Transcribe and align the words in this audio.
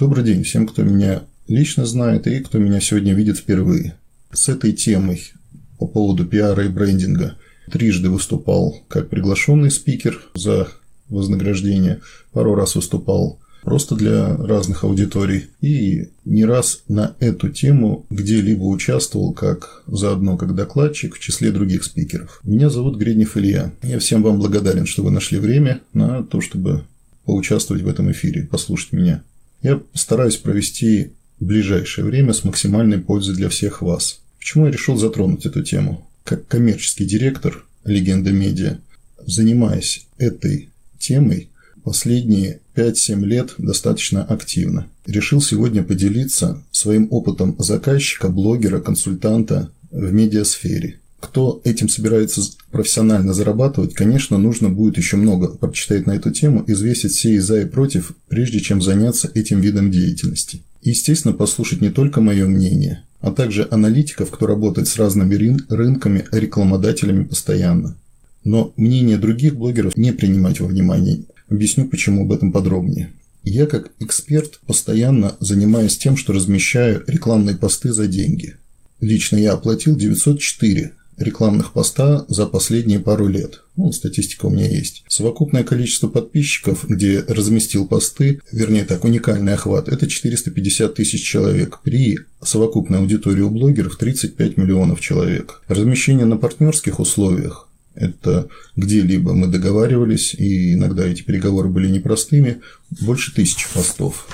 Добрый 0.00 0.24
день 0.24 0.44
всем, 0.44 0.66
кто 0.66 0.82
меня 0.82 1.24
лично 1.46 1.84
знает 1.84 2.26
и 2.26 2.40
кто 2.40 2.56
меня 2.56 2.80
сегодня 2.80 3.12
видит 3.12 3.36
впервые. 3.36 3.98
С 4.32 4.48
этой 4.48 4.72
темой 4.72 5.30
по 5.78 5.86
поводу 5.86 6.24
пиара 6.24 6.64
и 6.64 6.68
брендинга 6.68 7.36
трижды 7.70 8.08
выступал 8.08 8.82
как 8.88 9.10
приглашенный 9.10 9.70
спикер 9.70 10.18
за 10.34 10.68
вознаграждение, 11.10 12.00
пару 12.32 12.54
раз 12.54 12.76
выступал 12.76 13.40
просто 13.62 13.94
для 13.94 14.38
разных 14.38 14.84
аудиторий 14.84 15.48
и 15.60 16.08
не 16.24 16.46
раз 16.46 16.80
на 16.88 17.14
эту 17.20 17.50
тему 17.50 18.06
где-либо 18.08 18.62
участвовал 18.62 19.34
как 19.34 19.82
заодно 19.86 20.38
как 20.38 20.54
докладчик 20.54 21.16
в 21.16 21.20
числе 21.20 21.50
других 21.50 21.84
спикеров. 21.84 22.40
Меня 22.42 22.70
зовут 22.70 22.96
Гриднев 22.96 23.36
Илья. 23.36 23.70
Я 23.82 23.98
всем 23.98 24.22
вам 24.22 24.38
благодарен, 24.38 24.86
что 24.86 25.02
вы 25.02 25.10
нашли 25.10 25.38
время 25.38 25.82
на 25.92 26.22
то, 26.22 26.40
чтобы 26.40 26.84
поучаствовать 27.26 27.82
в 27.82 27.88
этом 27.88 28.10
эфире, 28.10 28.48
послушать 28.50 28.92
меня. 28.92 29.22
Я 29.62 29.76
постараюсь 29.76 30.36
провести 30.36 31.12
ближайшее 31.38 32.04
время 32.04 32.32
с 32.32 32.44
максимальной 32.44 32.98
пользой 32.98 33.34
для 33.34 33.48
всех 33.48 33.82
вас. 33.82 34.20
Почему 34.38 34.66
я 34.66 34.72
решил 34.72 34.96
затронуть 34.96 35.46
эту 35.46 35.62
тему? 35.62 36.06
Как 36.24 36.46
коммерческий 36.46 37.04
директор 37.04 37.64
«Легенда 37.84 38.30
медиа», 38.30 38.78
занимаясь 39.26 40.06
этой 40.18 40.70
темой 40.98 41.48
последние 41.82 42.60
5-7 42.74 43.24
лет 43.24 43.54
достаточно 43.58 44.22
активно. 44.22 44.86
Решил 45.06 45.40
сегодня 45.40 45.82
поделиться 45.82 46.62
своим 46.70 47.08
опытом 47.10 47.56
заказчика, 47.58 48.28
блогера, 48.28 48.80
консультанта 48.80 49.70
в 49.90 50.12
медиасфере 50.12 51.00
кто 51.20 51.60
этим 51.64 51.88
собирается 51.88 52.42
профессионально 52.70 53.34
зарабатывать, 53.34 53.94
конечно, 53.94 54.38
нужно 54.38 54.70
будет 54.70 54.96
еще 54.96 55.16
много 55.16 55.48
прочитать 55.48 56.06
на 56.06 56.12
эту 56.12 56.30
тему, 56.30 56.64
извесить 56.66 57.12
все 57.12 57.34
и 57.34 57.38
за 57.38 57.60
и 57.60 57.64
против, 57.66 58.12
прежде 58.28 58.60
чем 58.60 58.82
заняться 58.82 59.30
этим 59.34 59.60
видом 59.60 59.90
деятельности. 59.90 60.62
Естественно, 60.82 61.34
послушать 61.34 61.82
не 61.82 61.90
только 61.90 62.20
мое 62.20 62.46
мнение, 62.46 63.04
а 63.20 63.30
также 63.30 63.68
аналитиков, 63.70 64.30
кто 64.30 64.46
работает 64.46 64.88
с 64.88 64.96
разными 64.96 65.34
рынками, 65.68 66.24
рекламодателями 66.32 67.24
постоянно. 67.24 67.96
Но 68.42 68.72
мнение 68.76 69.18
других 69.18 69.54
блогеров 69.54 69.96
не 69.96 70.12
принимать 70.12 70.60
во 70.60 70.66
внимание. 70.66 71.24
Объясню, 71.50 71.86
почему 71.86 72.22
об 72.22 72.32
этом 72.32 72.50
подробнее. 72.50 73.10
Я 73.42 73.66
как 73.66 73.90
эксперт 74.00 74.60
постоянно 74.66 75.36
занимаюсь 75.40 75.98
тем, 75.98 76.16
что 76.16 76.32
размещаю 76.32 77.04
рекламные 77.06 77.56
посты 77.56 77.92
за 77.92 78.06
деньги. 78.06 78.56
Лично 79.00 79.36
я 79.36 79.52
оплатил 79.52 79.96
904 79.96 80.92
рекламных 81.20 81.72
поста 81.72 82.24
за 82.28 82.46
последние 82.46 82.98
пару 82.98 83.28
лет. 83.28 83.62
Ну, 83.76 83.92
статистика 83.92 84.46
у 84.46 84.50
меня 84.50 84.68
есть. 84.68 85.04
Совокупное 85.08 85.62
количество 85.62 86.08
подписчиков, 86.08 86.84
где 86.88 87.20
разместил 87.20 87.86
посты, 87.86 88.40
вернее 88.50 88.84
так, 88.84 89.04
уникальный 89.04 89.54
охват, 89.54 89.88
это 89.88 90.08
450 90.08 90.94
тысяч 90.94 91.22
человек. 91.22 91.80
При 91.84 92.18
совокупной 92.42 92.98
аудитории 92.98 93.42
у 93.42 93.50
блогеров 93.50 93.96
35 93.96 94.56
миллионов 94.56 95.00
человек. 95.00 95.62
Размещение 95.68 96.26
на 96.26 96.36
партнерских 96.36 96.98
условиях 96.98 97.68
это 97.94 98.48
где-либо 98.76 99.32
мы 99.32 99.48
договаривались, 99.48 100.34
и 100.34 100.74
иногда 100.74 101.06
эти 101.06 101.22
переговоры 101.22 101.68
были 101.68 101.88
непростыми, 101.88 102.60
больше 102.90 103.34
тысячи 103.34 103.66
постов. 103.72 104.26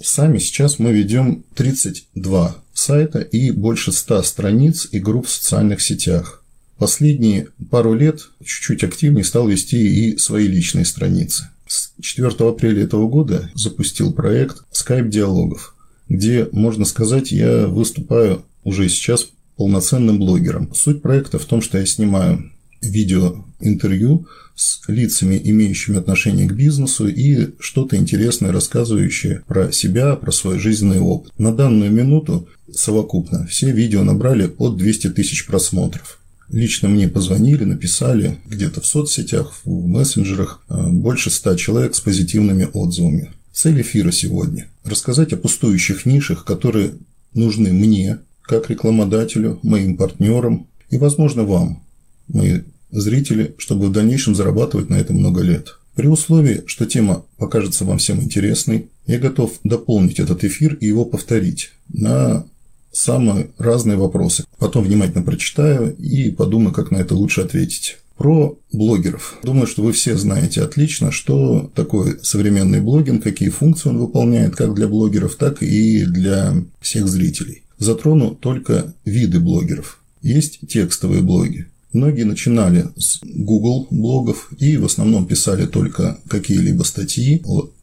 Сами 0.00 0.38
сейчас 0.38 0.78
мы 0.78 0.92
ведем 0.92 1.44
32 1.54 2.62
сайта 2.78 3.18
и 3.20 3.50
больше 3.50 3.92
100 3.92 4.22
страниц 4.22 4.88
и 4.92 4.98
групп 4.98 5.26
в 5.26 5.30
социальных 5.30 5.82
сетях. 5.82 6.44
Последние 6.78 7.48
пару 7.70 7.92
лет 7.92 8.28
чуть-чуть 8.44 8.84
активнее 8.84 9.24
стал 9.24 9.48
вести 9.48 9.76
и 9.76 10.16
свои 10.16 10.46
личные 10.46 10.84
страницы. 10.84 11.48
С 11.66 11.92
4 12.00 12.28
апреля 12.48 12.84
этого 12.84 13.08
года 13.08 13.50
запустил 13.54 14.12
проект 14.12 14.62
Skype 14.72 15.08
диалогов, 15.08 15.74
где, 16.08 16.48
можно 16.52 16.84
сказать, 16.84 17.32
я 17.32 17.66
выступаю 17.66 18.44
уже 18.62 18.88
сейчас 18.88 19.26
полноценным 19.56 20.18
блогером. 20.18 20.72
Суть 20.72 21.02
проекта 21.02 21.38
в 21.38 21.44
том, 21.46 21.60
что 21.60 21.78
я 21.78 21.86
снимаю 21.86 22.52
видеоинтервью 22.80 24.26
с 24.54 24.80
лицами, 24.88 25.40
имеющими 25.42 25.98
отношение 25.98 26.48
к 26.48 26.52
бизнесу 26.52 27.06
и 27.06 27.50
что-то 27.60 27.96
интересное 27.96 28.52
рассказывающее 28.52 29.42
про 29.46 29.70
себя, 29.70 30.16
про 30.16 30.32
свой 30.32 30.58
жизненный 30.58 30.98
опыт. 30.98 31.32
На 31.38 31.54
данную 31.54 31.92
минуту 31.92 32.48
совокупно 32.72 33.46
все 33.46 33.70
видео 33.70 34.02
набрали 34.02 34.46
под 34.46 34.76
200 34.76 35.10
тысяч 35.10 35.46
просмотров. 35.46 36.18
Лично 36.50 36.88
мне 36.88 37.08
позвонили, 37.08 37.64
написали 37.64 38.38
где-то 38.46 38.80
в 38.80 38.86
соцсетях, 38.86 39.54
в 39.64 39.86
мессенджерах 39.86 40.62
а, 40.68 40.88
больше 40.88 41.30
100 41.30 41.56
человек 41.56 41.94
с 41.94 42.00
позитивными 42.00 42.66
отзывами. 42.72 43.30
Цель 43.52 43.82
эфира 43.82 44.10
сегодня– 44.12 44.68
рассказать 44.84 45.32
о 45.32 45.36
пустующих 45.36 46.06
нишах, 46.06 46.44
которые 46.44 46.92
нужны 47.34 47.72
мне, 47.72 48.18
как 48.42 48.70
рекламодателю, 48.70 49.58
моим 49.62 49.96
партнерам 49.96 50.68
и, 50.90 50.96
возможно, 50.96 51.44
вам, 51.44 51.82
мои 52.28 52.60
зрители, 52.90 53.54
чтобы 53.58 53.86
в 53.86 53.92
дальнейшем 53.92 54.34
зарабатывать 54.34 54.90
на 54.90 54.96
этом 54.96 55.16
много 55.16 55.42
лет. 55.42 55.78
При 55.94 56.06
условии, 56.06 56.62
что 56.66 56.86
тема 56.86 57.24
покажется 57.38 57.84
вам 57.84 57.98
всем 57.98 58.20
интересной, 58.20 58.86
я 59.06 59.18
готов 59.18 59.58
дополнить 59.64 60.20
этот 60.20 60.44
эфир 60.44 60.74
и 60.74 60.86
его 60.86 61.04
повторить 61.04 61.72
на 61.88 62.46
самые 62.92 63.50
разные 63.58 63.96
вопросы. 63.96 64.44
Потом 64.58 64.84
внимательно 64.84 65.24
прочитаю 65.24 65.96
и 65.96 66.30
подумаю, 66.30 66.72
как 66.72 66.90
на 66.90 66.98
это 66.98 67.14
лучше 67.14 67.40
ответить. 67.40 67.98
Про 68.16 68.58
блогеров. 68.72 69.38
Думаю, 69.44 69.68
что 69.68 69.82
вы 69.82 69.92
все 69.92 70.16
знаете 70.16 70.62
отлично, 70.62 71.12
что 71.12 71.70
такое 71.74 72.18
современный 72.22 72.80
блогинг, 72.80 73.22
какие 73.22 73.48
функции 73.48 73.90
он 73.90 73.98
выполняет 73.98 74.56
как 74.56 74.74
для 74.74 74.88
блогеров, 74.88 75.36
так 75.36 75.62
и 75.62 76.04
для 76.04 76.64
всех 76.80 77.06
зрителей. 77.06 77.62
Затрону 77.78 78.34
только 78.34 78.92
виды 79.04 79.38
блогеров. 79.38 80.00
Есть 80.20 80.60
текстовые 80.68 81.22
блоги. 81.22 81.66
Многие 81.92 82.24
начинали 82.24 82.86
с 82.96 83.20
Google 83.22 83.88
блогов 83.90 84.50
и 84.58 84.76
в 84.76 84.84
основном 84.84 85.26
писали 85.26 85.66
только 85.66 86.18
какие-либо 86.28 86.82
статьи. 86.82 87.42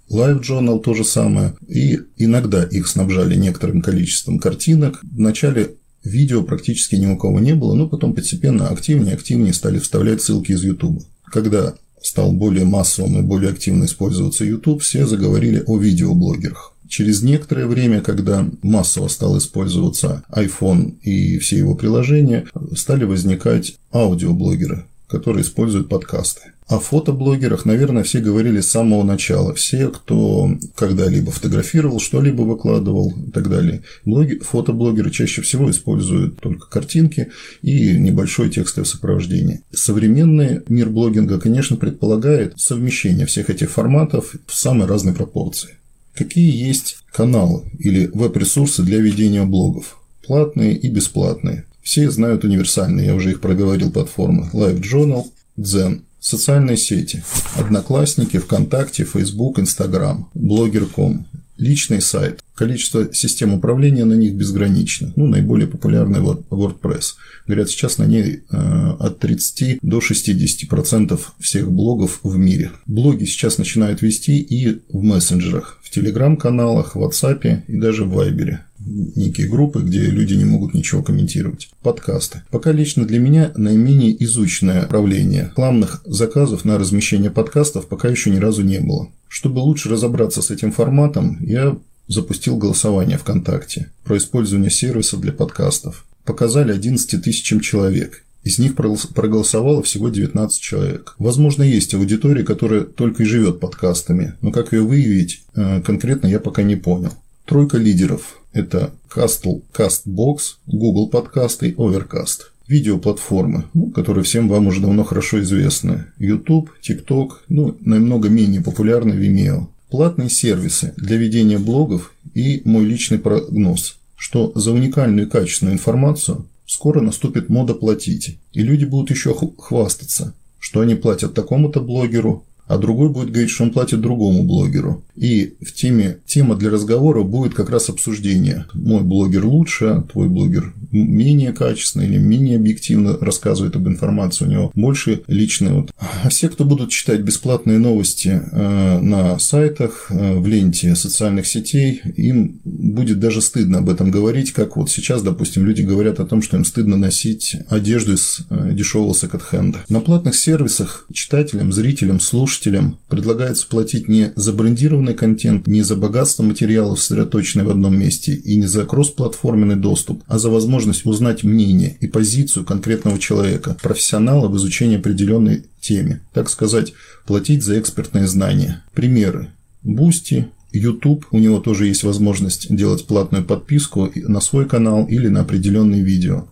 Live 0.09 0.41
Journal 0.41 0.79
то 0.79 0.93
же 0.93 1.03
самое. 1.03 1.55
И 1.67 1.99
иногда 2.17 2.63
их 2.63 2.87
снабжали 2.87 3.35
некоторым 3.35 3.81
количеством 3.81 4.39
картинок. 4.39 5.01
В 5.03 5.19
начале 5.19 5.75
видео 6.03 6.43
практически 6.43 6.95
ни 6.95 7.07
у 7.07 7.17
кого 7.17 7.39
не 7.39 7.55
было, 7.55 7.73
но 7.73 7.89
потом 7.89 8.13
постепенно 8.13 8.67
активнее 8.67 9.11
и 9.11 9.15
активнее 9.15 9.53
стали 9.53 9.79
вставлять 9.79 10.21
ссылки 10.21 10.51
из 10.51 10.63
YouTube. 10.63 11.03
Когда 11.25 11.73
стал 12.01 12.31
более 12.31 12.65
массовым 12.65 13.17
и 13.17 13.23
более 13.23 13.49
активно 13.49 13.85
использоваться 13.85 14.45
YouTube, 14.45 14.83
все 14.83 15.07
заговорили 15.07 15.63
о 15.65 15.79
видеоблогерах. 15.79 16.74
Через 16.89 17.23
некоторое 17.23 17.67
время, 17.67 18.01
когда 18.01 18.47
массово 18.61 19.07
стал 19.07 19.37
использоваться 19.37 20.23
iPhone 20.29 20.99
и 21.01 21.37
все 21.39 21.57
его 21.57 21.75
приложения, 21.75 22.45
стали 22.75 23.03
возникать 23.03 23.75
аудиоблогеры, 23.91 24.85
которые 25.07 25.43
используют 25.43 25.89
подкасты. 25.89 26.51
О 26.67 26.79
фотоблогерах, 26.79 27.65
наверное, 27.65 28.01
все 28.01 28.19
говорили 28.19 28.59
с 28.59 28.71
самого 28.71 29.03
начала. 29.03 29.53
Все, 29.53 29.89
кто 29.89 30.49
когда-либо 30.73 31.31
фотографировал, 31.31 31.99
что-либо 31.99 32.41
выкладывал 32.41 33.13
и 33.27 33.29
так 33.29 33.49
далее. 33.49 33.83
Блоги, 34.03 34.39
фотоблогеры 34.39 35.11
чаще 35.11 35.43
всего 35.43 35.69
используют 35.69 36.39
только 36.39 36.67
картинки 36.67 37.29
и 37.61 37.95
небольшое 37.99 38.49
текстовое 38.49 38.87
сопровождение. 38.87 39.61
Современный 39.71 40.61
мир 40.67 40.89
блогинга, 40.89 41.39
конечно, 41.39 41.77
предполагает 41.77 42.53
совмещение 42.57 43.27
всех 43.27 43.51
этих 43.51 43.69
форматов 43.69 44.35
в 44.47 44.55
самой 44.55 44.87
разной 44.87 45.13
пропорции. 45.13 45.77
Какие 46.15 46.55
есть 46.67 46.97
каналы 47.11 47.63
или 47.77 48.09
веб-ресурсы 48.13 48.83
для 48.83 48.99
ведения 48.99 49.43
блогов? 49.43 49.97
Платные 50.25 50.75
и 50.75 50.89
бесплатные. 50.89 51.65
Все 51.83 52.09
знают 52.09 52.43
универсальные, 52.43 53.07
я 53.07 53.15
уже 53.15 53.31
их 53.31 53.41
проговорил, 53.41 53.91
платформы 53.91 54.49
LiveJournal, 54.53 55.25
Zen, 55.57 56.01
социальные 56.19 56.77
сети, 56.77 57.23
Одноклассники, 57.55 58.37
ВКонтакте, 58.37 59.03
Facebook, 59.03 59.59
Instagram, 59.59 60.25
Blogger.com, 60.33 61.27
личный 61.57 62.01
сайт. 62.01 62.41
Количество 62.53 63.13
систем 63.13 63.53
управления 63.53 64.05
на 64.05 64.13
них 64.13 64.33
безгранично. 64.33 65.11
Ну, 65.15 65.27
наиболее 65.27 65.67
популярный 65.67 66.19
WordPress. 66.19 67.15
Говорят, 67.47 67.69
сейчас 67.69 67.97
на 67.97 68.05
ней 68.05 68.43
э, 68.49 68.91
от 68.99 69.19
30 69.19 69.79
до 69.81 69.99
60% 69.99 71.19
всех 71.39 71.71
блогов 71.71 72.19
в 72.23 72.37
мире. 72.37 72.71
Блоги 72.85 73.25
сейчас 73.25 73.57
начинают 73.57 74.01
вести 74.01 74.39
и 74.39 74.81
в 74.89 75.03
мессенджерах, 75.03 75.79
в 75.83 75.89
телеграм-каналах, 75.89 76.95
в 76.95 77.03
WhatsApp 77.03 77.63
и 77.67 77.77
даже 77.77 78.05
в 78.05 78.11
Вайбере 78.11 78.61
некие 78.85 79.47
группы, 79.47 79.81
где 79.81 80.01
люди 80.01 80.33
не 80.33 80.45
могут 80.45 80.73
ничего 80.73 81.03
комментировать. 81.03 81.69
Подкасты. 81.81 82.43
Пока 82.51 82.71
лично 82.71 83.05
для 83.05 83.19
меня 83.19 83.51
наименее 83.55 84.23
изученное 84.23 84.81
направление 84.81 85.45
рекламных 85.45 86.01
заказов 86.05 86.65
на 86.65 86.77
размещение 86.77 87.31
подкастов 87.31 87.87
пока 87.87 88.07
еще 88.09 88.29
ни 88.29 88.37
разу 88.37 88.63
не 88.63 88.79
было. 88.79 89.09
Чтобы 89.27 89.59
лучше 89.59 89.89
разобраться 89.89 90.41
с 90.41 90.51
этим 90.51 90.71
форматом, 90.71 91.37
я 91.41 91.77
запустил 92.07 92.57
голосование 92.57 93.17
ВКонтакте 93.17 93.91
про 94.03 94.17
использование 94.17 94.69
сервиса 94.69 95.17
для 95.17 95.33
подкастов. 95.33 96.05
Показали 96.23 96.71
11 96.71 97.23
тысячам 97.23 97.59
человек. 97.59 98.23
Из 98.43 98.59
них 98.59 98.75
проголосовало 98.75 99.81
всего 99.81 100.09
19 100.09 100.61
человек. 100.61 101.15
Возможно, 101.17 101.63
есть 101.63 101.95
аудитория, 101.95 102.43
которая 102.43 102.81
только 102.81 103.23
и 103.23 103.25
живет 103.25 103.59
подкастами, 103.59 104.35
но 104.41 104.51
как 104.51 104.71
ее 104.71 104.81
выявить, 104.81 105.41
э, 105.55 105.81
конкретно 105.81 106.27
я 106.27 106.39
пока 106.39 106.61
не 106.61 106.75
понял. 106.75 107.11
Тройка 107.45 107.77
лидеров– 107.77 108.39
это 108.55 108.91
Castle, 109.13 109.61
CastBox, 109.73 110.37
Google 110.65 111.09
подкасты 111.09 111.71
Overcast. 111.71 112.45
Видеоплатформы, 112.67 113.65
ну, 113.75 113.91
которые 113.91 114.23
всем 114.23 114.49
вам 114.49 114.67
уже 114.67 114.81
давно 114.81 115.03
хорошо 115.03 115.41
известны. 115.41 116.05
YouTube, 116.17 116.71
TikTok, 116.81 117.31
ну, 117.47 117.77
намного 117.81 118.29
менее 118.29 118.61
популярны 118.61 119.13
Vimeo. 119.13 119.67
Платные 119.89 120.29
сервисы 120.29 120.93
для 120.97 121.17
ведения 121.17 121.59
блогов 121.59 122.13
и 122.33 122.61
мой 122.65 122.85
личный 122.85 123.19
прогноз, 123.19 123.97
что 124.15 124.51
за 124.55 124.71
уникальную 124.71 125.27
и 125.27 125.29
качественную 125.29 125.75
информацию 125.75 126.47
скоро 126.65 127.01
наступит 127.01 127.49
мода 127.49 127.75
платить, 127.75 128.39
и 128.53 128.61
люди 128.61 128.85
будут 128.85 129.11
еще 129.11 129.35
хвастаться, 129.59 130.33
что 130.59 130.79
они 130.79 130.95
платят 130.95 131.35
такому-то 131.35 131.81
блогеру, 131.81 132.45
а 132.67 132.77
другой 132.77 133.09
будет 133.09 133.31
говорить, 133.31 133.51
что 133.51 133.63
он 133.63 133.71
платит 133.71 134.01
другому 134.01 134.43
блогеру. 134.43 135.03
И 135.15 135.53
в 135.61 135.73
теме 135.73 136.17
тема 136.25 136.55
для 136.55 136.69
разговора 136.69 137.23
будет 137.23 137.53
как 137.53 137.69
раз 137.69 137.89
обсуждение. 137.89 138.65
Мой 138.73 139.01
блогер 139.01 139.45
лучше, 139.45 139.85
а 139.85 140.01
твой 140.01 140.29
блогер 140.29 140.73
менее 141.03 141.53
качественно 141.53 142.03
или 142.03 142.17
менее 142.17 142.57
объективно 142.57 143.17
рассказывает 143.19 143.75
об 143.75 143.87
информации, 143.87 144.45
у 144.45 144.49
него 144.49 144.71
больше 144.73 145.21
личный. 145.27 145.71
Вот. 145.71 145.91
А 145.97 146.29
все, 146.29 146.49
кто 146.49 146.65
будут 146.65 146.91
читать 146.91 147.21
бесплатные 147.21 147.79
новости 147.79 148.41
э, 148.51 148.99
на 148.99 149.37
сайтах, 149.39 150.07
э, 150.09 150.35
в 150.35 150.47
ленте 150.47 150.95
социальных 150.95 151.47
сетей, 151.47 152.01
им 152.15 152.59
будет 152.63 153.19
даже 153.19 153.41
стыдно 153.41 153.79
об 153.79 153.89
этом 153.89 154.11
говорить, 154.11 154.51
как 154.51 154.77
вот 154.77 154.89
сейчас, 154.89 155.21
допустим, 155.21 155.65
люди 155.65 155.81
говорят 155.81 156.19
о 156.19 156.25
том, 156.25 156.41
что 156.41 156.57
им 156.57 156.65
стыдно 156.65 156.97
носить 156.97 157.55
одежду 157.69 158.13
из 158.13 158.39
э, 158.49 158.71
дешевого 158.73 159.13
секонд-хенда. 159.13 159.79
На 159.89 160.01
платных 160.01 160.35
сервисах 160.35 161.07
читателям, 161.13 161.71
зрителям, 161.71 162.19
слушателям 162.19 162.99
предлагается 163.09 163.67
платить 163.67 164.07
не 164.07 164.31
за 164.35 164.53
брендированный 164.53 165.13
контент, 165.13 165.67
не 165.67 165.81
за 165.81 165.95
богатство 165.95 166.43
материалов, 166.43 166.99
сосредоточенное 166.99 167.65
в 167.65 167.69
одном 167.69 167.97
месте, 167.97 168.33
и 168.33 168.55
не 168.55 168.67
за 168.67 168.85
кроссплатформенный 168.85 169.75
доступ, 169.75 170.23
а 170.27 170.39
за 170.39 170.49
возможность 170.49 170.84
возможность 170.85 171.05
узнать 171.05 171.43
мнение 171.43 171.97
и 171.99 172.07
позицию 172.07 172.65
конкретного 172.65 173.17
человека, 173.17 173.77
профессионала 173.81 174.47
в 174.47 174.55
изучении 174.57 174.97
определенной 174.97 175.63
теме. 175.79 176.21
Так 176.33 176.49
сказать, 176.49 176.93
платить 177.25 177.63
за 177.63 177.79
экспертные 177.79 178.27
знания. 178.27 178.83
Примеры. 178.93 179.49
Boosty, 179.83 180.47
YouTube, 180.71 181.25
у 181.31 181.39
него 181.39 181.59
тоже 181.59 181.87
есть 181.87 182.03
возможность 182.03 182.73
делать 182.75 183.07
платную 183.07 183.43
подписку 183.43 184.11
на 184.15 184.41
свой 184.41 184.67
канал 184.67 185.05
или 185.05 185.27
на 185.27 185.41
определенные 185.41 186.03
видео. 186.03 186.47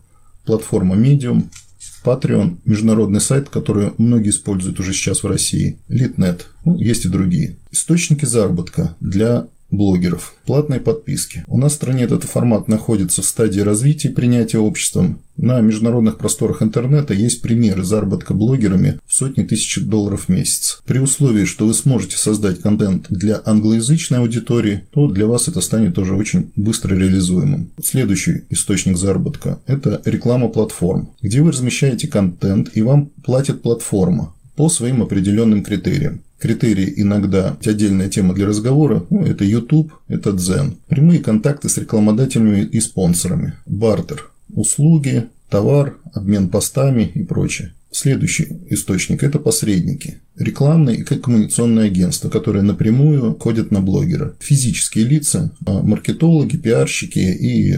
Платформа 0.45 0.95
Medium, 0.95 1.43
Patreon, 2.03 2.57
международный 2.65 3.21
сайт, 3.21 3.49
который 3.49 3.91
многие 3.97 4.29
используют 4.29 4.79
уже 4.79 4.93
сейчас 4.93 5.23
в 5.23 5.27
России, 5.27 5.77
Litnet, 5.89 6.41
ну, 6.65 6.77
есть 6.77 7.05
и 7.05 7.09
другие. 7.09 7.57
Источники 7.71 8.25
заработка 8.25 8.95
для 8.99 9.47
блогеров. 9.73 10.35
Платные 10.45 10.79
подписки. 10.79 11.43
У 11.47 11.57
нас 11.57 11.73
в 11.73 11.75
стране 11.75 12.03
этот 12.03 12.23
формат 12.23 12.67
находится 12.67 13.21
в 13.21 13.25
стадии 13.25 13.59
развития 13.59 14.09
и 14.09 14.13
принятия 14.13 14.59
обществом. 14.59 15.19
На 15.35 15.59
международных 15.61 16.19
просторах 16.19 16.61
интернета 16.61 17.13
есть 17.13 17.41
примеры 17.41 17.83
заработка 17.83 18.35
блогерами 18.35 18.99
в 19.07 19.13
сотни 19.13 19.43
тысяч 19.43 19.79
долларов 19.81 20.25
в 20.25 20.29
месяц. 20.29 20.81
При 20.85 20.99
условии, 20.99 21.45
что 21.45 21.65
вы 21.65 21.73
сможете 21.73 22.17
создать 22.17 22.61
контент 22.61 23.07
для 23.09 23.41
англоязычной 23.43 24.19
аудитории, 24.19 24.83
то 24.91 25.07
для 25.07 25.25
вас 25.25 25.47
это 25.47 25.61
станет 25.61 25.95
тоже 25.95 26.13
очень 26.13 26.51
быстро 26.55 26.95
реализуемым. 26.95 27.71
Следующий 27.83 28.43
источник 28.51 28.97
заработка– 28.97 29.59
это 29.65 30.01
реклама 30.05 30.49
платформ, 30.49 31.09
где 31.21 31.41
вы 31.41 31.51
размещаете 31.51 32.07
контент 32.07 32.69
и 32.75 32.83
вам 32.83 33.07
платит 33.23 33.63
платформа 33.63 34.35
по 34.55 34.69
своим 34.69 35.01
определенным 35.01 35.63
критериям. 35.63 36.21
Критерии 36.43 36.93
иногда 36.97 37.55
отдельная 37.65 38.09
тема 38.09 38.33
для 38.33 38.45
разговора. 38.45 39.05
Ну, 39.09 39.23
это 39.23 39.45
YouTube, 39.45 39.93
это 40.09 40.31
Zen. 40.31 40.73
Прямые 40.89 41.21
контакты 41.21 41.69
с 41.69 41.77
рекламодателями 41.77 42.65
и 42.65 42.81
спонсорами. 42.81 43.53
Бартер. 43.65 44.29
Услуги, 44.53 45.29
товар, 45.47 45.95
обмен 46.13 46.49
постами 46.49 47.09
и 47.15 47.23
прочее. 47.23 47.71
Следующий 47.93 48.47
источник– 48.71 49.21
это 49.23 49.37
посредники. 49.37 50.17
Рекламные 50.35 50.97
и 50.97 51.03
коммуникационные 51.03 51.85
агентства, 51.85 52.27
которые 52.27 52.63
напрямую 52.63 53.37
ходят 53.39 53.69
на 53.69 53.81
блогера. 53.81 54.33
Физические 54.39 55.05
лица, 55.05 55.51
а, 55.67 55.83
маркетологи, 55.83 56.57
пиарщики 56.57 57.19
и 57.19 57.75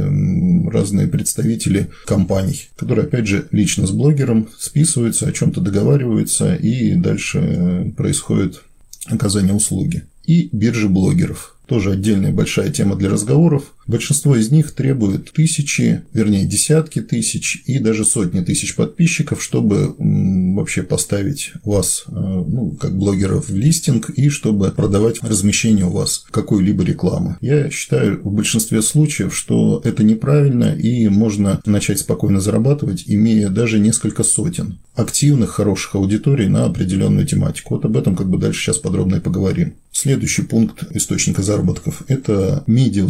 разные 0.70 1.08
представители 1.08 1.90
компаний, 2.06 2.70
которые, 2.78 3.08
опять 3.08 3.28
же, 3.28 3.46
лично 3.52 3.88
с 3.88 3.92
блогером 3.92 4.48
списываются, 4.58 5.28
о 5.28 5.34
чем-то 5.34 5.60
договариваются, 5.60 6.56
и 6.56 6.96
дальше 6.96 7.40
э, 7.40 7.92
происходит 7.98 8.62
оказание 9.08 9.54
услуги. 9.54 10.04
И 10.26 10.48
биржи 10.54 10.88
блогеров– 10.88 11.58
тоже 11.68 11.92
отдельная 11.92 12.32
большая 12.32 12.72
тема 12.72 12.96
для 12.96 13.10
разговоров. 13.10 13.75
Большинство 13.88 14.36
из 14.36 14.52
них 14.52 14.72
требует 14.72 15.32
тысячи, 15.32 16.02
вернее 16.14 16.46
десятки 16.46 17.02
тысяч 17.02 17.62
и 17.66 17.80
даже 17.80 18.04
сотни 18.04 18.42
тысяч 18.42 18.76
подписчиков, 18.76 19.44
чтобы 19.44 19.96
вообще 19.98 20.82
поставить 20.82 21.54
вас, 21.64 22.06
э, 22.08 22.12
ну, 22.12 22.72
как 22.80 22.98
блогеров 22.98 23.50
в 23.50 23.56
листинг 23.56 24.10
и 24.10 24.30
чтобы 24.30 24.72
продавать 24.72 25.22
размещение 25.22 25.86
у 25.86 25.92
вас 25.92 26.26
какой-либо 26.32 26.84
рекламы. 26.84 27.38
Я 27.42 27.70
считаю 27.70 28.22
в 28.24 28.32
большинстве 28.32 28.82
случаев, 28.82 29.36
что 29.36 29.82
это 29.84 30.04
неправильно 30.04 30.76
и 30.76 31.08
можно 31.08 31.62
начать 31.66 32.00
спокойно 32.00 32.42
зарабатывать, 32.42 33.04
имея 33.06 33.50
даже 33.50 33.80
несколько 33.80 34.24
сотен 34.24 34.80
активных, 34.96 35.52
хороших 35.52 35.96
аудиторий 35.96 36.48
на 36.48 36.66
определенную 36.66 37.28
тематику. 37.28 37.76
Вот 37.76 37.86
об 37.86 37.98
этом 37.98 38.16
как 38.16 38.30
бы 38.30 38.38
дальше 38.38 38.62
сейчас 38.62 38.78
подробно 38.78 39.18
и 39.18 39.20
поговорим. 39.20 39.76
Следующий 39.92 40.42
пункт 40.42 40.84
источника 40.92 41.42
заработков– 41.42 42.04
это 42.08 42.64
медиа 42.68 43.06